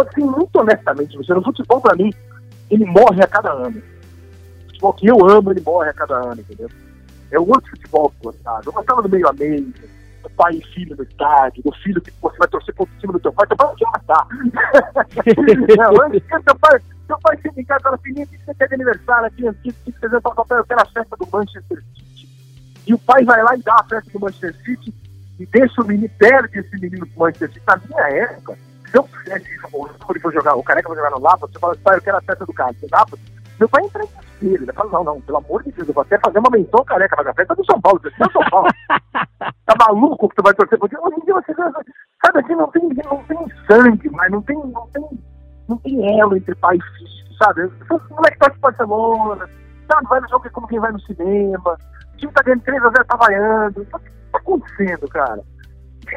assim, 0.00 0.24
muito 0.24 0.56
honestamente, 0.56 1.16
você 1.16 1.34
no 1.34 1.42
futebol, 1.42 1.80
para 1.80 1.96
mim, 1.96 2.12
ele 2.70 2.84
morre 2.84 3.22
a 3.22 3.26
cada 3.26 3.52
ano. 3.52 3.82
O 4.62 4.66
futebol 4.66 4.92
que 4.92 5.06
eu 5.06 5.28
amo, 5.28 5.50
ele 5.50 5.60
morre 5.60 5.90
a 5.90 5.94
cada 5.94 6.16
ano, 6.16 6.40
entendeu? 6.40 6.70
É 7.30 7.38
o 7.38 7.48
outro 7.48 7.70
futebol 7.70 8.10
que 8.10 8.26
eu 8.26 8.32
gostava. 8.32 8.62
Eu 8.64 8.72
gostava 8.72 9.02
do 9.02 9.08
meio 9.08 9.28
a 9.28 9.32
meio, 9.32 9.72
do 10.22 10.30
pai 10.36 10.54
e 10.54 10.74
filho 10.74 10.96
no 10.96 11.02
estádio, 11.02 11.62
do 11.62 11.72
filho 11.82 12.00
que 12.00 12.12
você 12.20 12.36
vai 12.38 12.48
torcer 12.48 12.74
por 12.74 12.88
cima 13.00 13.12
do 13.12 13.20
teu 13.20 13.32
pai, 13.32 13.46
teu 13.48 13.56
pai 13.56 13.66
vai 13.66 13.76
te 13.76 13.84
matar. 13.84 14.26
Não, 15.76 16.04
antes 16.04 16.22
que 16.22 16.42
teu 16.42 16.56
pai, 16.56 16.80
teu 17.06 17.18
pai 17.20 17.38
chega 17.40 17.60
em 17.60 17.64
casa 17.64 17.80
e 17.80 17.82
fala, 17.82 17.98
filhinho, 17.98 18.26
o 18.26 18.28
que 18.28 18.38
você 18.44 18.54
quer 18.54 18.68
de 18.68 18.74
aniversário 18.74 19.26
aqui? 19.26 19.48
Aqui, 19.48 19.72
que 19.72 19.92
você 19.92 20.00
fazer 20.00 20.20
papel? 20.20 20.58
Eu 20.58 20.64
quero 20.64 20.80
a 20.80 20.86
festa 20.86 21.16
do 21.16 21.28
Manchester 21.32 21.82
City. 21.94 22.28
E 22.86 22.94
o 22.94 22.98
pai 22.98 23.24
vai 23.24 23.42
lá 23.42 23.56
e 23.56 23.62
dá 23.62 23.74
a 23.74 23.84
festa 23.84 24.10
do 24.10 24.20
Manchester 24.20 24.54
City 24.64 24.94
e 25.38 25.46
deixa 25.46 25.82
o 25.82 25.86
menino, 25.86 26.10
perde 26.18 26.58
esse 26.58 26.78
menino 26.78 27.06
pro 27.06 27.20
Manchester 27.20 27.52
City. 27.52 27.62
Na 27.66 27.76
minha 27.76 28.22
época, 28.22 28.58
Se 28.90 28.98
eu 28.98 29.02
fizesse 29.04 29.54
isso, 29.54 29.68
ou 29.72 29.90
ele 30.10 30.20
for 30.20 30.32
jogar, 30.32 30.54
o 30.54 30.62
careca 30.62 30.88
vai 30.88 30.96
jogar 30.96 31.10
no 31.10 31.20
Lapa, 31.20 31.46
você 31.46 31.58
fala 31.58 31.72
assim, 31.72 31.82
pai, 31.82 31.96
eu 31.96 32.02
quero 32.02 32.16
a 32.16 32.22
festa 32.22 32.46
do 32.46 32.52
cara. 32.52 32.72
Você 32.72 32.86
dá, 32.86 33.04
meu 33.58 33.68
pai 33.68 33.84
entra 33.84 34.04
em 34.04 34.06
desespero. 34.06 34.64
Ele 34.64 34.72
fala, 34.72 34.90
não, 34.90 35.04
não, 35.04 35.20
pelo 35.20 35.38
amor 35.38 35.62
de 35.62 35.72
Deus, 35.72 35.88
eu 35.88 35.94
vou 35.94 36.02
até 36.02 36.18
fazer 36.18 36.38
uma 36.38 36.50
menção 36.50 36.84
careca, 36.84 37.16
mas 37.18 37.26
a 37.26 37.34
festa 37.34 37.52
é 37.52 37.56
do 37.56 37.64
São 37.64 37.80
Paulo, 37.80 38.00
você 38.00 38.08
é 38.08 38.30
São 38.30 38.50
Paulo. 38.50 38.68
tá 39.66 39.74
maluco 39.78 40.28
que 40.28 40.36
tu 40.36 40.42
vai 40.42 40.54
torcer? 40.54 40.78
Porque 40.78 40.96
hoje 40.96 41.16
em 41.16 41.24
dia 41.24 41.34
você 41.34 41.54
sabe 41.54 42.38
assim, 42.38 42.54
não 42.54 42.70
tem, 42.70 42.82
não 42.82 43.24
tem 43.24 43.38
sangue, 43.66 44.10
mas 44.10 44.30
não 44.30 44.42
tem, 44.42 44.56
não 44.56 44.86
tem, 44.88 45.02
não 45.68 45.76
tem 45.78 46.20
elo 46.20 46.36
entre 46.36 46.54
pai 46.54 46.76
e 46.76 46.98
filho, 46.98 47.36
sabe? 47.38 47.62
O 47.64 48.14
moleque 48.14 48.38
torce 48.38 48.58
Barcelona, 48.58 49.48
sabe? 49.90 50.08
Vai 50.08 50.20
no 50.20 50.28
jogo 50.28 50.50
como 50.50 50.66
quem 50.66 50.80
vai 50.80 50.92
no 50.92 51.00
cinema, 51.00 51.78
o 52.16 52.16
time 52.16 52.32
tá 52.32 52.42
ganhando 52.42 52.62
3 52.62 52.82
a 52.82 52.90
0 52.90 53.04
tá 53.04 53.16
vaiando. 53.16 53.80
O 53.82 53.84
que 53.84 53.90
tá 53.90 54.38
acontecendo, 54.38 55.08
cara? 55.08 55.42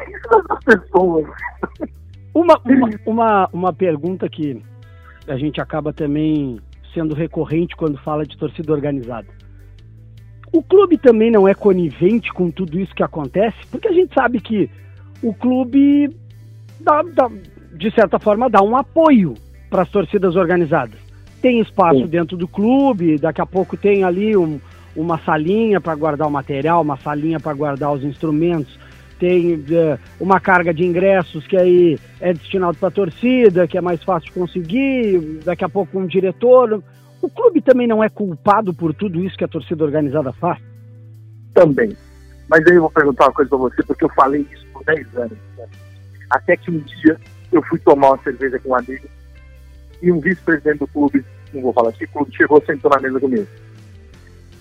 Isso 0.08 0.42
das 0.48 0.64
pessoas. 0.64 1.26
Uma, 2.32 2.60
uma, 2.64 2.88
uma, 3.06 3.48
uma 3.52 3.72
pergunta 3.72 4.28
que 4.28 4.64
a 5.26 5.36
gente 5.36 5.60
acaba 5.60 5.92
também 5.92 6.60
sendo 6.94 7.12
recorrente 7.12 7.74
quando 7.74 7.98
fala 7.98 8.24
de 8.24 8.38
torcida 8.38 8.72
organizada. 8.72 9.26
O 10.52 10.62
clube 10.62 10.96
também 10.96 11.28
não 11.28 11.48
é 11.48 11.54
conivente 11.54 12.32
com 12.32 12.48
tudo 12.48 12.78
isso 12.78 12.94
que 12.94 13.02
acontece, 13.02 13.56
porque 13.68 13.88
a 13.88 13.92
gente 13.92 14.14
sabe 14.14 14.40
que 14.40 14.70
o 15.20 15.34
clube, 15.34 16.16
dá, 16.78 17.02
dá, 17.02 17.28
de 17.80 17.90
certa 17.94 18.18
forma, 18.18 18.50
dá 18.50 18.62
um 18.62 18.76
apoio 18.76 19.34
para 19.70 19.82
as 19.82 19.88
torcidas 19.88 20.36
organizadas. 20.36 21.00
Tem 21.40 21.60
espaço 21.60 22.00
Sim. 22.00 22.06
dentro 22.06 22.36
do 22.36 22.46
clube, 22.46 23.16
daqui 23.16 23.40
a 23.40 23.46
pouco 23.46 23.74
tem 23.74 24.04
ali 24.04 24.36
um, 24.36 24.60
uma 24.94 25.18
salinha 25.18 25.80
para 25.80 25.94
guardar 25.94 26.28
o 26.28 26.30
material, 26.30 26.82
uma 26.82 26.98
salinha 26.98 27.40
para 27.40 27.54
guardar 27.54 27.90
os 27.90 28.04
instrumentos, 28.04 28.78
tem 29.18 29.54
uh, 29.54 29.98
uma 30.20 30.38
carga 30.38 30.74
de 30.74 30.84
ingressos 30.84 31.46
que 31.46 31.56
aí 31.56 31.98
é 32.20 32.34
destinado 32.34 32.76
para 32.76 32.88
a 32.88 32.92
torcida, 32.92 33.66
que 33.66 33.78
é 33.78 33.80
mais 33.80 34.02
fácil 34.04 34.26
de 34.26 34.38
conseguir, 34.38 35.40
daqui 35.42 35.64
a 35.64 35.68
pouco 35.68 35.98
um 35.98 36.06
diretor. 36.06 36.82
O 37.22 37.30
clube 37.30 37.62
também 37.62 37.86
não 37.86 38.04
é 38.04 38.10
culpado 38.10 38.74
por 38.74 38.92
tudo 38.92 39.24
isso 39.24 39.38
que 39.38 39.44
a 39.44 39.48
torcida 39.48 39.84
organizada 39.84 40.32
faz? 40.34 40.58
Também. 41.54 41.96
Mas 42.46 42.66
aí 42.66 42.74
eu 42.74 42.82
vou 42.82 42.90
perguntar 42.90 43.24
uma 43.26 43.32
coisa 43.32 43.48
para 43.48 43.58
você, 43.58 43.82
porque 43.82 44.04
eu 44.04 44.10
falei 44.10 44.46
isso 44.52 44.66
por 44.70 44.84
10 44.84 45.16
anos. 45.16 45.38
Né? 45.56 45.66
Até 46.30 46.56
que 46.56 46.70
um 46.70 46.78
dia 46.78 47.18
eu 47.52 47.62
fui 47.62 47.78
tomar 47.78 48.10
uma 48.10 48.22
cerveja 48.22 48.58
com 48.58 48.70
um 48.70 48.74
amigo 48.74 49.08
e 50.02 50.10
um 50.10 50.20
vice-presidente 50.20 50.78
do 50.78 50.86
clube, 50.86 51.24
não 51.52 51.62
vou 51.62 51.72
falar 51.72 51.92
que 51.92 52.06
clube, 52.06 52.34
chegou 52.34 52.62
sentou 52.64 52.90
na 52.90 53.00
mesa 53.00 53.20
comigo. 53.20 53.46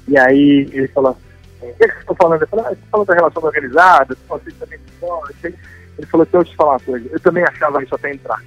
E 0.08 0.18
aí 0.18 0.70
ele 0.72 0.88
falou 0.90 1.18
o 1.62 1.74
que 1.74 1.78
vocês 1.78 2.00
estão 2.00 2.16
falando? 2.16 2.42
Eu 2.42 2.48
falei, 2.48 2.66
ah, 2.66 2.76
falando 2.90 3.08
da 3.08 3.14
relação 3.16 3.44
organizada, 3.44 4.18
vocês 4.28 4.56
também 4.58 4.80
Ele 5.98 6.08
falou, 6.08 6.26
deixa 6.26 6.38
eu 6.38 6.44
te 6.46 6.56
falar 6.56 6.72
uma 6.72 6.80
coisa, 6.80 7.10
eu 7.12 7.20
também 7.20 7.44
achava 7.44 7.84
isso 7.84 7.96
até 7.96 8.14
entrar. 8.14 8.42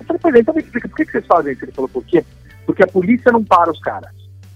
Eu 0.00 0.06
falei, 0.06 0.20
pois 0.20 0.34
é, 0.34 0.38
então 0.40 0.54
me 0.54 0.60
explica, 0.60 0.88
por 0.88 0.96
que, 0.96 1.04
que 1.06 1.12
vocês 1.12 1.26
fazem 1.26 1.52
isso? 1.52 1.64
Ele 1.64 1.72
falou, 1.72 1.88
por 1.88 2.04
quê? 2.04 2.24
Porque 2.66 2.82
a 2.82 2.86
polícia 2.88 3.30
não 3.30 3.44
para 3.44 3.70
os 3.70 3.80
caras. 3.80 4.10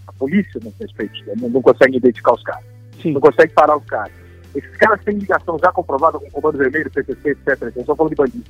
A 0.06 0.12
polícia 0.12 0.60
não 0.62 0.72
respeita, 0.80 1.14
não, 1.40 1.48
não 1.48 1.62
consegue 1.62 1.96
identificar 1.96 2.32
os 2.32 2.42
caras. 2.42 2.64
Sim. 3.00 3.12
Não 3.12 3.20
consegue 3.20 3.52
parar 3.52 3.76
os 3.76 3.84
caras. 3.84 4.12
Esses 4.54 4.76
caras 4.76 5.00
têm 5.04 5.18
ligação 5.18 5.56
já 5.62 5.70
comprovada 5.70 6.18
com 6.18 6.26
o 6.26 6.30
Comando 6.30 6.58
Vermelho, 6.58 6.90
PCC, 6.90 7.30
etc. 7.30 7.72
Eu 7.76 7.84
só 7.84 7.94
falando 7.94 8.10
de 8.10 8.16
bandido. 8.16 8.44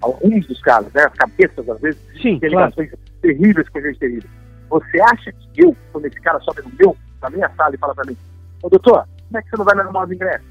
Alguns 0.00 0.46
dos 0.46 0.60
caras, 0.60 0.92
né, 0.92 1.04
as 1.04 1.14
cabeças, 1.14 1.68
às 1.68 1.80
vezes, 1.80 2.00
Sim, 2.20 2.38
claro. 2.38 2.72
ligações 2.74 2.90
terríveis 3.22 3.68
com 3.68 3.80
gente 3.80 3.98
terrível. 3.98 4.30
Você 4.68 5.00
acha 5.00 5.32
que 5.32 5.64
eu, 5.64 5.76
quando 5.92 6.06
esse 6.06 6.20
cara 6.20 6.38
sobe 6.40 6.62
no 6.62 6.70
meu, 6.78 6.96
na 7.22 7.30
minha 7.30 7.48
sala 7.56 7.74
e 7.74 7.78
fala 7.78 7.94
pra 7.94 8.04
mim, 8.04 8.16
Ô, 8.62 8.68
doutor, 8.68 9.06
como 9.28 9.38
é 9.38 9.42
que 9.42 9.50
você 9.50 9.56
não 9.56 9.64
vai 9.64 9.74
me 9.74 9.82
arrumar 9.82 10.04
os 10.04 10.12
ingressos? 10.12 10.46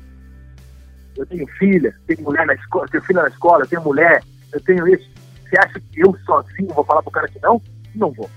Eu 1.18 1.26
tenho 1.26 1.48
filha, 1.58 1.96
tenho 2.08 2.22
mulher 2.22 2.46
na 2.46 2.54
escola, 2.54 2.88
tenho 2.88 3.04
filha 3.04 3.22
na 3.22 3.28
escola, 3.30 3.66
tenho 3.66 3.82
mulher, 3.82 4.24
eu 4.54 4.62
tenho 4.62 4.88
isso. 4.88 5.10
Você 5.44 5.58
acha 5.58 5.80
que 5.80 6.00
eu 6.00 6.16
sozinho 6.26 6.74
vou 6.74 6.84
falar 6.84 7.02
pro 7.02 7.12
cara 7.12 7.28
que 7.28 7.40
não? 7.42 7.62
Não 7.94 8.12
vou. 8.12 8.30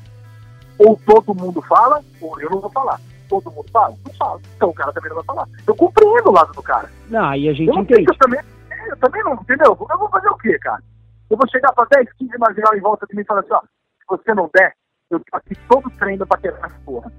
Ou 0.78 1.00
todo 1.04 1.34
mundo 1.34 1.60
fala, 1.62 2.02
ou 2.20 2.40
eu 2.40 2.50
não 2.50 2.60
vou 2.60 2.70
falar. 2.70 3.00
Todo 3.28 3.50
mundo 3.50 3.66
fala? 3.72 3.94
Não 4.04 4.14
fala. 4.14 4.40
Então 4.56 4.68
o 4.70 4.74
cara 4.74 4.92
também 4.92 5.10
não 5.10 5.16
vai 5.16 5.24
falar. 5.24 5.48
Eu 5.66 5.74
compreendo 5.74 6.28
o 6.28 6.32
lado 6.32 6.52
do 6.52 6.62
cara. 6.62 6.88
Não, 7.08 7.24
aí 7.24 7.48
a 7.48 7.52
gente 7.52 7.68
eu 7.68 7.78
entende. 7.78 8.06
Eu 8.08 8.14
também, 8.16 8.40
eu 8.88 8.96
também 8.96 9.22
não, 9.24 9.34
entendeu? 9.34 9.76
Eu 9.78 9.98
vou 9.98 10.08
fazer 10.08 10.28
o 10.28 10.38
quê, 10.38 10.58
cara? 10.58 10.82
Eu 11.30 11.36
vou 11.36 11.48
chegar 11.48 11.72
pra 11.72 11.86
10, 11.90 12.12
15 12.14 12.38
marginal 12.38 12.74
em 12.74 12.80
volta 12.80 13.06
de 13.06 13.14
mim 13.14 13.22
e 13.22 13.24
falar 13.24 13.40
assim, 13.40 13.52
ó, 13.52 13.60
se 13.60 14.04
você 14.08 14.34
não 14.34 14.50
der, 14.54 14.74
eu 15.10 15.20
tô 15.20 15.36
aqui 15.36 15.54
todo 15.68 15.90
treino 15.90 16.26
pra 16.26 16.38
quebrar 16.38 16.66
essa 16.66 16.80
porra. 16.84 17.12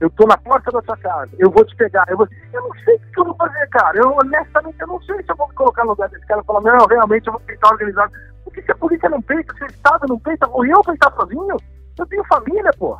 Eu 0.00 0.08
tô 0.10 0.26
na 0.28 0.38
porta 0.38 0.70
da 0.70 0.80
sua 0.82 0.96
casa, 0.96 1.34
eu 1.38 1.50
vou 1.50 1.64
te 1.64 1.74
pegar. 1.74 2.04
Eu, 2.08 2.16
vou... 2.16 2.28
eu 2.52 2.62
não 2.62 2.72
sei 2.84 2.94
o 2.94 3.00
que 3.00 3.20
eu 3.20 3.24
vou 3.24 3.34
fazer, 3.34 3.68
cara. 3.70 3.98
Eu 3.98 4.16
honestamente 4.16 4.80
eu 4.80 4.86
não 4.86 5.02
sei 5.02 5.16
se 5.22 5.30
eu 5.30 5.36
vou 5.36 5.48
me 5.48 5.54
colocar 5.54 5.82
no 5.82 5.90
lugar 5.90 6.08
desse 6.08 6.24
cara 6.26 6.40
e 6.40 6.44
falar, 6.44 6.60
não, 6.60 6.86
realmente 6.86 7.26
eu 7.26 7.32
vou 7.32 7.42
tentar 7.42 7.70
organizar. 7.70 8.08
Por 8.44 8.52
que, 8.52 8.62
que 8.62 8.72
a 8.72 8.76
polícia 8.76 9.08
não 9.08 9.20
peita? 9.20 9.54
Se 9.54 9.64
o 9.64 9.66
Estado 9.66 10.06
não 10.08 10.18
peita, 10.20 10.46
vou 10.46 10.64
eu 10.64 10.80
peitar 10.82 11.12
sozinho? 11.14 11.56
Eu 11.98 12.06
tenho 12.06 12.24
família, 12.26 12.70
pô. 12.78 12.96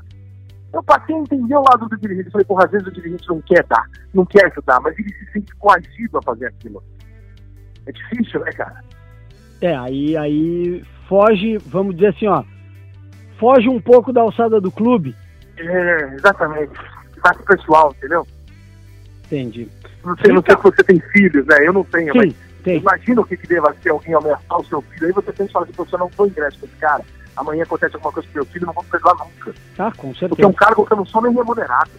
Eu 0.72 0.82
passei 0.82 1.14
a 1.14 1.18
entender 1.18 1.54
o 1.54 1.62
lado 1.62 1.88
do 1.88 1.96
dirigente. 1.96 2.30
Falei, 2.30 2.44
porra, 2.44 2.64
às 2.64 2.70
vezes 2.72 2.86
o 2.88 2.92
dirigente 2.92 3.28
não 3.28 3.40
quer 3.42 3.64
dar, 3.66 3.84
não 4.12 4.26
quer 4.26 4.46
ajudar, 4.46 4.80
mas 4.80 4.98
ele 4.98 5.14
se 5.14 5.32
sente 5.32 5.54
coagido 5.56 6.18
a 6.18 6.22
fazer 6.22 6.46
aquilo. 6.46 6.82
É 7.86 7.92
difícil, 7.92 8.40
né, 8.40 8.50
cara? 8.52 8.82
É, 9.60 9.76
aí, 9.76 10.16
aí 10.16 10.84
foge, 11.08 11.58
vamos 11.58 11.94
dizer 11.96 12.08
assim, 12.08 12.26
ó, 12.26 12.44
foge 13.38 13.68
um 13.68 13.80
pouco 13.80 14.12
da 14.12 14.20
alçada 14.20 14.60
do 14.60 14.70
clube 14.70 15.14
é, 15.58 16.14
exatamente. 16.14 16.72
Mais 17.22 17.36
pessoal, 17.42 17.94
entendeu? 17.96 18.26
Entendi. 19.26 19.68
Não 20.04 20.16
sei, 20.16 20.32
não 20.32 20.42
sei 20.42 20.56
se 20.56 20.62
você 20.62 20.84
tem 20.84 21.00
filhos, 21.12 21.46
né? 21.46 21.66
Eu 21.66 21.72
não 21.72 21.84
tenho, 21.84 22.12
Sim, 22.12 22.18
mas 22.18 22.34
tem. 22.62 22.78
imagina 22.78 23.20
o 23.20 23.24
que, 23.24 23.36
que 23.36 23.46
deva 23.46 23.74
ser 23.82 23.90
alguém 23.90 24.14
ameaçar 24.14 24.58
o 24.58 24.64
seu 24.64 24.80
filho. 24.82 25.06
Aí 25.06 25.12
você 25.12 25.32
tem 25.32 25.46
que 25.46 25.52
falar 25.52 25.64
assim, 25.64 25.74
você 25.76 25.96
não 25.96 26.08
foi 26.10 26.28
ingresso 26.28 26.58
com 26.60 26.66
esse 26.66 26.76
cara. 26.76 27.04
Amanhã 27.36 27.64
acontece 27.64 27.94
alguma 27.96 28.12
coisa 28.12 28.28
com 28.28 28.34
seu 28.34 28.46
filho, 28.46 28.66
não 28.66 28.72
vou 28.72 28.84
perdoar 28.84 29.16
nunca. 29.16 29.54
Tá, 29.76 29.92
com 29.92 30.08
certeza. 30.08 30.28
Porque 30.30 30.44
é 30.44 30.46
um 30.46 30.52
cargo 30.52 30.86
que 30.86 30.92
eu 30.92 30.96
não 30.96 31.06
sou 31.06 31.22
nem 31.22 31.34
remunerado. 31.34 31.90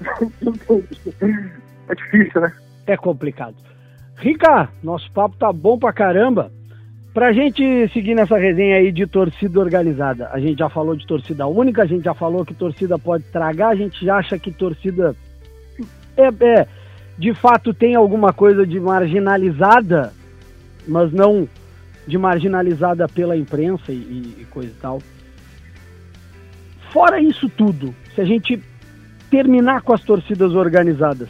é 1.88 1.94
difícil, 1.94 2.40
né? 2.40 2.52
É 2.86 2.96
complicado. 2.96 3.54
Rica, 4.16 4.68
nosso 4.82 5.10
papo 5.12 5.36
tá 5.36 5.52
bom 5.52 5.78
pra 5.78 5.92
caramba. 5.92 6.50
Pra 7.14 7.30
gente 7.30 7.88
seguir 7.92 8.14
nessa 8.14 8.38
resenha 8.38 8.76
aí 8.76 8.90
de 8.90 9.06
torcida 9.06 9.60
organizada, 9.60 10.30
a 10.32 10.40
gente 10.40 10.58
já 10.58 10.70
falou 10.70 10.96
de 10.96 11.06
torcida 11.06 11.46
única, 11.46 11.82
a 11.82 11.86
gente 11.86 12.04
já 12.04 12.14
falou 12.14 12.44
que 12.44 12.54
torcida 12.54 12.98
pode 12.98 13.24
tragar, 13.24 13.68
a 13.68 13.74
gente 13.74 14.08
acha 14.08 14.38
que 14.38 14.50
torcida 14.50 15.14
é, 16.16 16.28
é 16.44 16.66
de 17.18 17.34
fato 17.34 17.74
tem 17.74 17.94
alguma 17.94 18.32
coisa 18.32 18.66
de 18.66 18.80
marginalizada, 18.80 20.10
mas 20.88 21.12
não 21.12 21.46
de 22.06 22.16
marginalizada 22.16 23.06
pela 23.06 23.36
imprensa 23.36 23.92
e, 23.92 24.34
e 24.40 24.46
coisa 24.50 24.70
e 24.70 24.80
tal. 24.80 25.02
Fora 26.90 27.20
isso 27.20 27.46
tudo, 27.50 27.94
se 28.14 28.22
a 28.22 28.24
gente 28.24 28.58
terminar 29.30 29.82
com 29.82 29.92
as 29.92 30.02
torcidas 30.02 30.54
organizadas, 30.54 31.28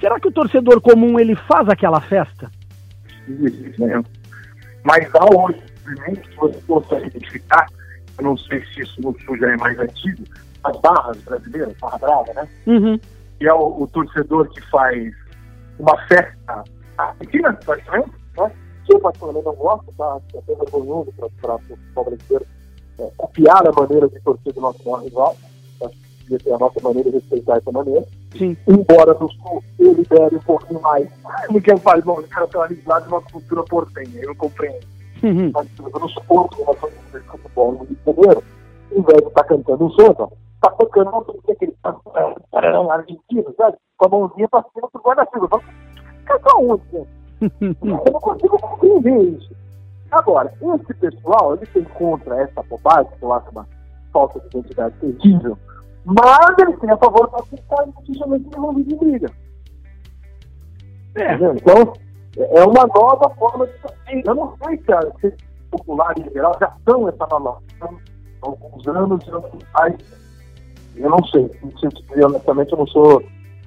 será 0.00 0.18
que 0.18 0.28
o 0.28 0.32
torcedor 0.32 0.80
comum 0.80 1.20
ele 1.20 1.34
faz 1.34 1.68
aquela 1.68 2.00
festa? 2.00 2.50
Não. 3.78 4.17
Mas 4.88 5.06
há 5.14 5.24
hoje, 5.36 5.62
que 6.22 6.36
você 6.36 6.58
consegue 6.66 7.08
identificar, 7.08 7.66
eu 8.16 8.24
não 8.24 8.38
sei 8.38 8.64
se 8.64 8.80
isso 8.80 9.02
no 9.02 9.14
Sul 9.20 9.36
já 9.36 9.52
é 9.52 9.56
mais 9.58 9.78
antigo, 9.78 10.24
as 10.64 10.80
barras 10.80 11.18
brasileiras, 11.18 11.76
barra 11.78 11.98
brava, 11.98 12.32
né? 12.32 12.48
Uhum. 12.66 12.98
Que 13.38 13.46
é 13.46 13.52
o, 13.52 13.82
o, 13.82 13.86
torcedor 13.88 14.48
que 14.48 14.62
faz 14.70 15.14
uma 15.78 15.94
festa 16.06 16.64
argentina, 16.96 17.52
praticamente, 17.52 18.10
né? 18.38 18.50
Que 18.86 18.94
eu 18.94 19.00
particularmente 19.00 19.44
não 19.44 19.54
gosto, 19.56 19.92
tá? 19.92 20.18
É 20.32 20.38
até 20.38 20.54
vergonhoso 20.54 21.12
para 21.12 21.56
o 21.56 21.58
futebol 21.58 22.04
brasileiro 22.06 22.46
é, 22.98 23.10
copiar 23.18 23.68
a 23.68 23.72
maneira 23.72 24.08
de 24.08 24.18
torcer 24.20 24.54
do 24.54 24.60
nosso 24.62 24.82
maior 24.86 25.04
rival. 25.04 25.36
Acho 25.84 25.96
que 26.26 26.48
é 26.48 26.54
a 26.54 26.58
nossa 26.58 26.80
maneira 26.80 27.10
de 27.10 27.16
respeitar 27.18 27.58
essa 27.58 27.70
maneira. 27.70 28.06
Embora 28.44 29.14
no 29.14 29.30
Sul 29.32 29.62
eu 29.78 29.92
libere 29.94 30.36
um 30.36 30.40
pouquinho 30.40 30.80
mais 30.80 31.08
do 31.50 31.60
que 31.60 31.76
faz, 31.78 32.04
bom, 32.04 32.20
o 32.20 32.28
cara 32.28 32.46
tá 32.46 32.66
ligado 32.66 33.04
de 33.04 33.08
uma 33.08 33.22
cultura 33.22 33.62
portenha, 33.64 34.20
eu 34.22 34.34
compreendo. 34.36 34.86
Uhum. 35.22 35.50
Mas 35.52 35.68
eu 35.78 36.00
não 36.00 36.08
suporto 36.08 36.62
relação 36.62 36.88
de 36.88 37.20
futebol 37.20 37.72
no 37.72 37.84
Rio 37.84 37.96
de 37.96 38.04
Janeiro, 38.04 38.44
em 38.92 39.02
vez 39.02 39.18
de 39.18 39.28
estar 39.28 39.44
cantando 39.44 39.84
um 39.84 39.90
samba, 39.90 40.30
tá 40.60 40.70
tocando 40.70 41.10
uma 41.10 41.20
música 41.20 41.54
que 41.54 41.64
ele 41.64 41.76
tá 41.82 41.96
um 42.80 42.90
argentino, 42.90 43.54
sabe? 43.56 43.76
Com 43.96 44.06
a 44.06 44.08
mãozinha 44.08 44.48
pra 44.48 44.64
cima 44.74 44.88
pro 44.90 45.02
guarda-chuva. 45.02 45.48
Fala, 45.48 45.62
cantar 46.24 46.56
onde, 46.56 46.82
gente? 46.92 47.08
eu 47.80 48.12
não 48.12 48.20
consigo 48.20 48.58
compreender 48.58 49.38
isso. 49.38 49.56
Agora, 50.10 50.52
esse 50.60 50.94
pessoal, 50.94 51.54
ele 51.54 51.66
tem 51.66 51.84
contra 51.84 52.42
essa 52.42 52.62
bobagem, 52.62 53.12
que 53.18 53.22
eu 53.22 53.32
acho 53.32 53.50
uma 53.50 53.66
falta 54.12 54.40
de 54.40 54.46
identidade 54.46 54.94
terrível, 55.00 55.58
mas 56.08 56.58
eles 56.58 56.80
têm 56.80 56.90
a 56.90 56.96
favor 56.96 57.30
da 57.30 57.42
fiscalidade 57.42 58.06
justamente 58.06 58.48
envolvido 58.56 58.94
em 58.94 58.98
briga. 58.98 59.30
É. 61.16 61.34
Então, 61.34 61.92
é 62.38 62.64
uma 62.64 62.86
nova 62.86 63.28
forma 63.36 63.66
de. 63.66 64.22
Eu 64.24 64.34
não 64.34 64.56
sei 64.64 64.78
se 64.78 64.92
as 64.92 65.34
populares 65.70 66.26
em 66.26 66.32
geral 66.32 66.56
já 66.58 66.74
estão 66.78 67.08
essa 67.08 67.26
nova 67.26 67.60
há 67.82 67.88
alguns 68.40 68.86
anos 68.88 69.26
e 69.26 69.30
não 69.30 69.42
faz. 69.72 69.94
Eu 70.96 71.10
não 71.10 71.22
sei. 71.26 71.50
Não 71.62 71.78
sei 71.78 71.90
dizer, 71.90 72.24
honestamente, 72.24 72.72
eu 72.72 72.78
não 72.78 72.86
sou 72.86 73.22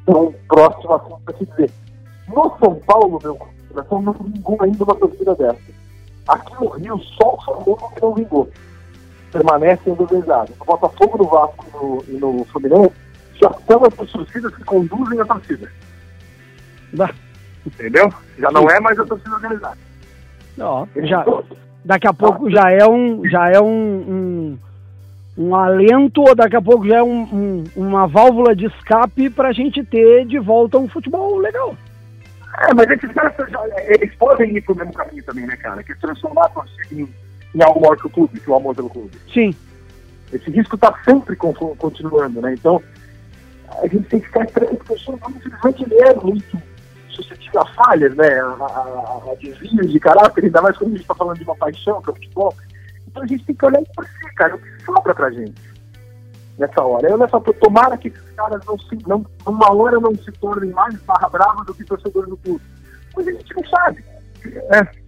tão 0.07 0.33
próximo 0.47 0.93
assim 0.95 1.23
para 1.23 1.33
te 1.35 1.45
dizer. 1.45 1.71
No 2.27 2.57
São 2.57 2.75
Paulo, 2.87 3.19
meu 3.21 3.35
coração, 3.35 4.01
não 4.01 4.13
vingou 4.13 4.57
ainda 4.61 4.83
uma 4.83 4.95
torcida 4.95 5.35
dessa. 5.35 5.61
Aqui 6.27 6.53
no 6.55 6.69
Rio, 6.69 6.97
só 6.99 7.35
o 7.35 7.41
São 7.43 7.63
Paulo 7.63 7.93
não 8.01 8.15
vingou. 8.15 8.49
Permanece 9.31 9.89
organizado. 9.89 10.51
O 10.59 10.65
Botafogo 10.65 11.17
no 11.17 11.25
Vasco 11.25 11.65
no, 11.73 12.03
e 12.07 12.19
no 12.19 12.45
Fluminense 12.45 12.93
já 13.41 13.51
são 13.67 13.83
as 13.83 14.11
torcidas 14.11 14.55
que 14.55 14.63
conduzem 14.63 15.19
a 15.19 15.25
torcida. 15.25 15.71
Bah. 16.93 17.11
Entendeu? 17.65 18.11
Já 18.37 18.51
não 18.51 18.69
é 18.69 18.79
mais 18.79 18.99
a 18.99 19.05
torcida 19.05 19.35
organizada. 19.35 19.77
Não, 20.57 20.87
já, 20.95 21.25
daqui 21.85 22.07
a 22.07 22.13
pouco 22.13 22.49
já 22.49 22.69
é 22.71 22.85
um, 22.85 23.27
já 23.29 23.49
é 23.49 23.59
um, 23.59 23.67
um, 23.67 24.59
um 25.37 25.55
alento, 25.55 26.21
ou 26.21 26.35
daqui 26.35 26.55
a 26.55 26.61
pouco 26.61 26.87
já 26.87 26.97
é 26.97 27.03
um, 27.03 27.21
um, 27.21 27.63
uma 27.75 28.07
válvula 28.07 28.55
de 28.55 28.65
escape 28.65 29.29
para 29.29 29.49
a 29.49 29.53
gente 29.53 29.83
ter 29.83 30.25
de 30.25 30.39
volta 30.39 30.77
um 30.77 30.89
futebol 30.89 31.37
legal. 31.37 31.75
É, 32.59 32.73
mas 32.73 32.89
esses 32.89 33.11
caras, 33.13 33.33
eles 33.87 34.13
podem 34.15 34.57
ir 34.57 34.61
pro 34.61 34.75
mesmo 34.75 34.93
caminho 34.93 35.23
também, 35.23 35.47
né, 35.47 35.55
cara? 35.55 35.81
Que 35.81 35.93
é 35.93 35.95
transformar 35.95 36.45
a 36.45 36.49
torcida 36.49 37.01
em, 37.01 37.09
em 37.53 37.63
algo 37.63 37.81
maior 37.81 37.97
que 37.97 38.07
o 38.07 38.09
clube, 38.09 38.39
que 38.39 38.49
o 38.49 38.55
amor 38.55 38.75
pelo 38.75 38.89
clube. 38.89 39.17
Sim. 39.33 39.53
Esse 40.31 40.49
risco 40.49 40.75
está 40.75 40.93
sempre 41.03 41.35
continuando, 41.35 42.41
né? 42.41 42.53
Então, 42.53 42.81
a 43.81 43.87
gente 43.87 44.07
tem 44.07 44.19
que 44.19 44.27
ficar 44.27 44.45
esperando, 44.45 44.77
porque 44.77 44.93
o 44.93 45.17
Paulo, 45.17 45.35
infelizmente, 45.37 45.83
ele 45.83 45.95
é 45.95 46.15
muito 46.15 46.61
suscetível 47.09 47.61
a 47.61 47.65
falhas, 47.65 48.15
né? 48.15 48.39
A, 48.39 48.45
a, 48.45 49.31
a 49.31 49.35
desvios 49.41 49.91
de 49.91 49.99
caráter, 49.99 50.45
ainda 50.45 50.61
mais 50.61 50.77
quando 50.77 50.89
a 50.89 50.93
gente 50.93 51.01
está 51.01 51.15
falando 51.15 51.37
de 51.37 51.43
uma 51.43 51.55
paixão, 51.55 52.01
que 52.01 52.09
é 52.09 52.13
o 52.13 52.15
futebol. 52.15 52.55
Então 53.07 53.23
a 53.23 53.27
gente 53.27 53.43
tem 53.43 53.55
que 53.55 53.65
olhar 53.65 53.81
por 53.93 54.05
si, 54.05 54.35
cara, 54.35 54.55
o 54.55 54.59
que 54.59 54.85
sobra 54.85 55.13
pra 55.13 55.31
gente 55.31 55.71
nessa 56.57 56.81
hora. 56.81 57.09
Eu 57.09 57.17
nessa 57.17 57.39
tomara 57.39 57.97
que 57.97 58.09
esses 58.09 58.31
caras 58.35 58.63
não 58.65 58.77
se, 58.77 58.97
não, 59.07 59.25
uma 59.45 59.73
hora 59.73 59.99
não 59.99 60.15
se 60.15 60.31
tornem 60.33 60.71
mais 60.71 60.95
barra 61.01 61.27
brava 61.29 61.63
do 61.65 61.73
que 61.73 61.83
torcedores 61.83 62.29
do 62.29 62.37
clube. 62.37 62.63
Mas 63.15 63.27
a 63.27 63.31
gente 63.31 63.55
não 63.55 63.65
sabe. 63.65 64.03
É. 64.45 65.00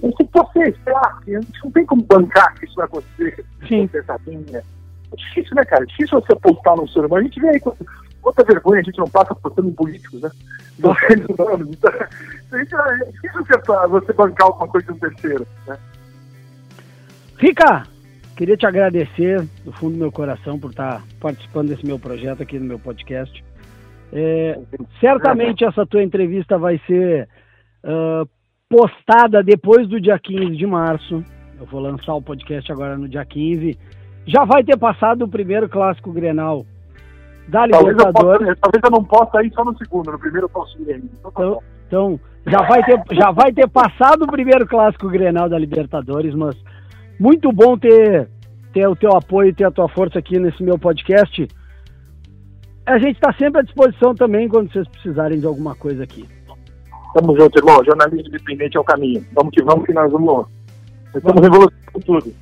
Tem 0.00 0.10
que 0.12 0.24
torcer, 0.24 0.68
esperar. 0.68 1.18
A 1.20 1.30
gente 1.30 1.64
não 1.64 1.70
tem 1.70 1.86
como 1.86 2.02
bancar 2.02 2.54
que 2.54 2.64
isso 2.64 2.74
vai 2.74 2.86
acontecer. 2.86 3.44
Sim. 3.68 3.88
É 3.94 5.16
difícil, 5.16 5.54
né, 5.54 5.64
cara? 5.64 5.82
É 5.82 5.86
difícil 5.86 6.20
você 6.20 6.32
apostar 6.32 6.76
num 6.76 6.88
ser 6.88 7.00
humano. 7.00 7.16
A 7.16 7.22
gente 7.22 7.40
vê 7.40 7.48
aí 7.50 7.60
quanta 8.22 8.44
vergonha 8.44 8.80
a 8.80 8.84
gente 8.84 8.98
não 8.98 9.08
passa 9.08 9.32
apostando 9.32 9.68
em 9.68 9.72
políticos, 9.72 10.22
né? 10.22 10.30
Dos 10.78 10.98
seres 11.00 11.26
humanos. 11.26 11.68
Então, 11.76 12.80
é 12.80 13.04
difícil 13.10 13.44
você 13.88 14.12
bancar 14.12 14.46
alguma 14.46 14.68
coisa 14.68 14.86
de 14.86 14.92
um 14.92 14.98
terceiro, 14.98 15.46
né? 15.66 15.78
Rica, 17.38 17.86
queria 18.36 18.56
te 18.56 18.66
agradecer 18.66 19.42
do 19.64 19.72
fundo 19.72 19.94
do 19.94 19.98
meu 19.98 20.12
coração 20.12 20.58
por 20.58 20.70
estar 20.70 21.02
participando 21.20 21.68
desse 21.68 21.84
meu 21.84 21.98
projeto 21.98 22.42
aqui 22.42 22.58
no 22.58 22.64
meu 22.64 22.78
podcast. 22.78 23.44
É, 24.12 24.58
certamente 25.00 25.64
essa 25.64 25.86
tua 25.86 26.02
entrevista 26.02 26.58
vai 26.58 26.80
ser 26.86 27.28
uh, 27.82 28.28
postada 28.72 29.42
depois 29.42 29.86
do 29.86 30.00
dia 30.00 30.18
15 30.18 30.56
de 30.56 30.66
março. 30.66 31.22
Eu 31.60 31.66
vou 31.66 31.78
lançar 31.78 32.14
o 32.14 32.22
podcast 32.22 32.72
agora 32.72 32.96
no 32.96 33.06
dia 33.06 33.22
15. 33.22 33.78
Já 34.26 34.46
vai 34.46 34.64
ter 34.64 34.78
passado 34.78 35.26
o 35.26 35.28
primeiro 35.28 35.68
clássico 35.68 36.10
Grenal 36.10 36.64
da 37.48 37.66
Libertadores. 37.66 38.14
Talvez 38.14 38.48
eu, 38.48 38.56
talvez 38.56 38.82
eu 38.82 38.90
não 38.90 39.04
possa 39.04 39.42
ir 39.42 39.52
só 39.52 39.62
no 39.62 39.76
segundo, 39.76 40.10
no 40.10 40.18
primeiro 40.18 40.46
eu 40.46 40.48
posso 40.48 40.80
ir. 40.80 41.02
Então, 41.04 41.30
tá 41.30 41.42
então, 41.42 41.62
então, 41.86 42.20
já, 42.46 42.62
vai 42.62 42.82
ter, 42.82 43.02
já 43.12 43.30
vai 43.30 43.52
ter 43.52 43.68
passado 43.68 44.22
o 44.22 44.26
primeiro 44.26 44.66
clássico 44.66 45.10
Grenal 45.10 45.50
da 45.50 45.58
Libertadores, 45.58 46.34
mas 46.34 46.56
muito 47.20 47.52
bom 47.52 47.76
ter, 47.76 48.26
ter 48.72 48.88
o 48.88 48.96
teu 48.96 49.14
apoio 49.14 49.50
e 49.50 49.54
ter 49.54 49.64
a 49.64 49.70
tua 49.70 49.88
força 49.90 50.18
aqui 50.18 50.38
nesse 50.38 50.62
meu 50.62 50.78
podcast. 50.78 51.46
A 52.86 52.98
gente 52.98 53.16
está 53.16 53.34
sempre 53.34 53.60
à 53.60 53.62
disposição 53.62 54.14
também 54.14 54.48
quando 54.48 54.72
vocês 54.72 54.88
precisarem 54.88 55.38
de 55.38 55.46
alguma 55.46 55.74
coisa 55.74 56.02
aqui. 56.02 56.26
Tamo 57.14 57.36
junto, 57.38 57.58
irmão. 57.58 57.84
Jornalismo 57.84 58.28
independente 58.28 58.76
é 58.76 58.80
o 58.80 58.84
caminho. 58.84 59.24
Vamos 59.32 59.52
que 59.52 59.62
vamos, 59.62 59.84
que 59.84 59.92
nós 59.92 60.10
vamos. 60.10 60.46
Estamos 61.14 61.42
revolucionando 61.42 62.00
tudo. 62.06 62.34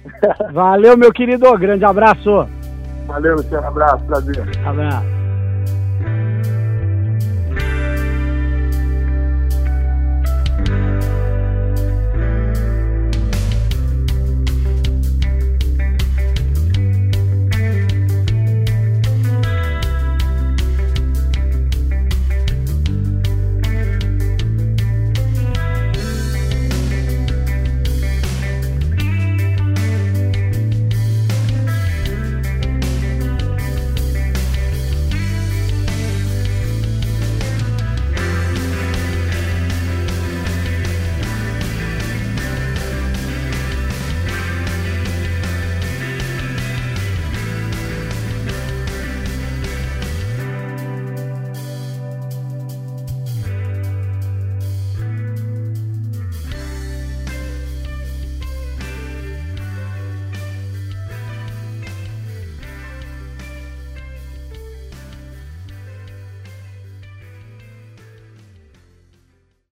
Valeu, 0.52 0.96
meu 0.96 1.12
querido. 1.12 1.56
Grande 1.58 1.84
abraço. 1.84 2.46
Valeu, 3.06 3.36
Luciano. 3.36 3.66
Abraço. 3.66 4.04
Prazer. 4.04 4.44
Abraço. 4.64 5.19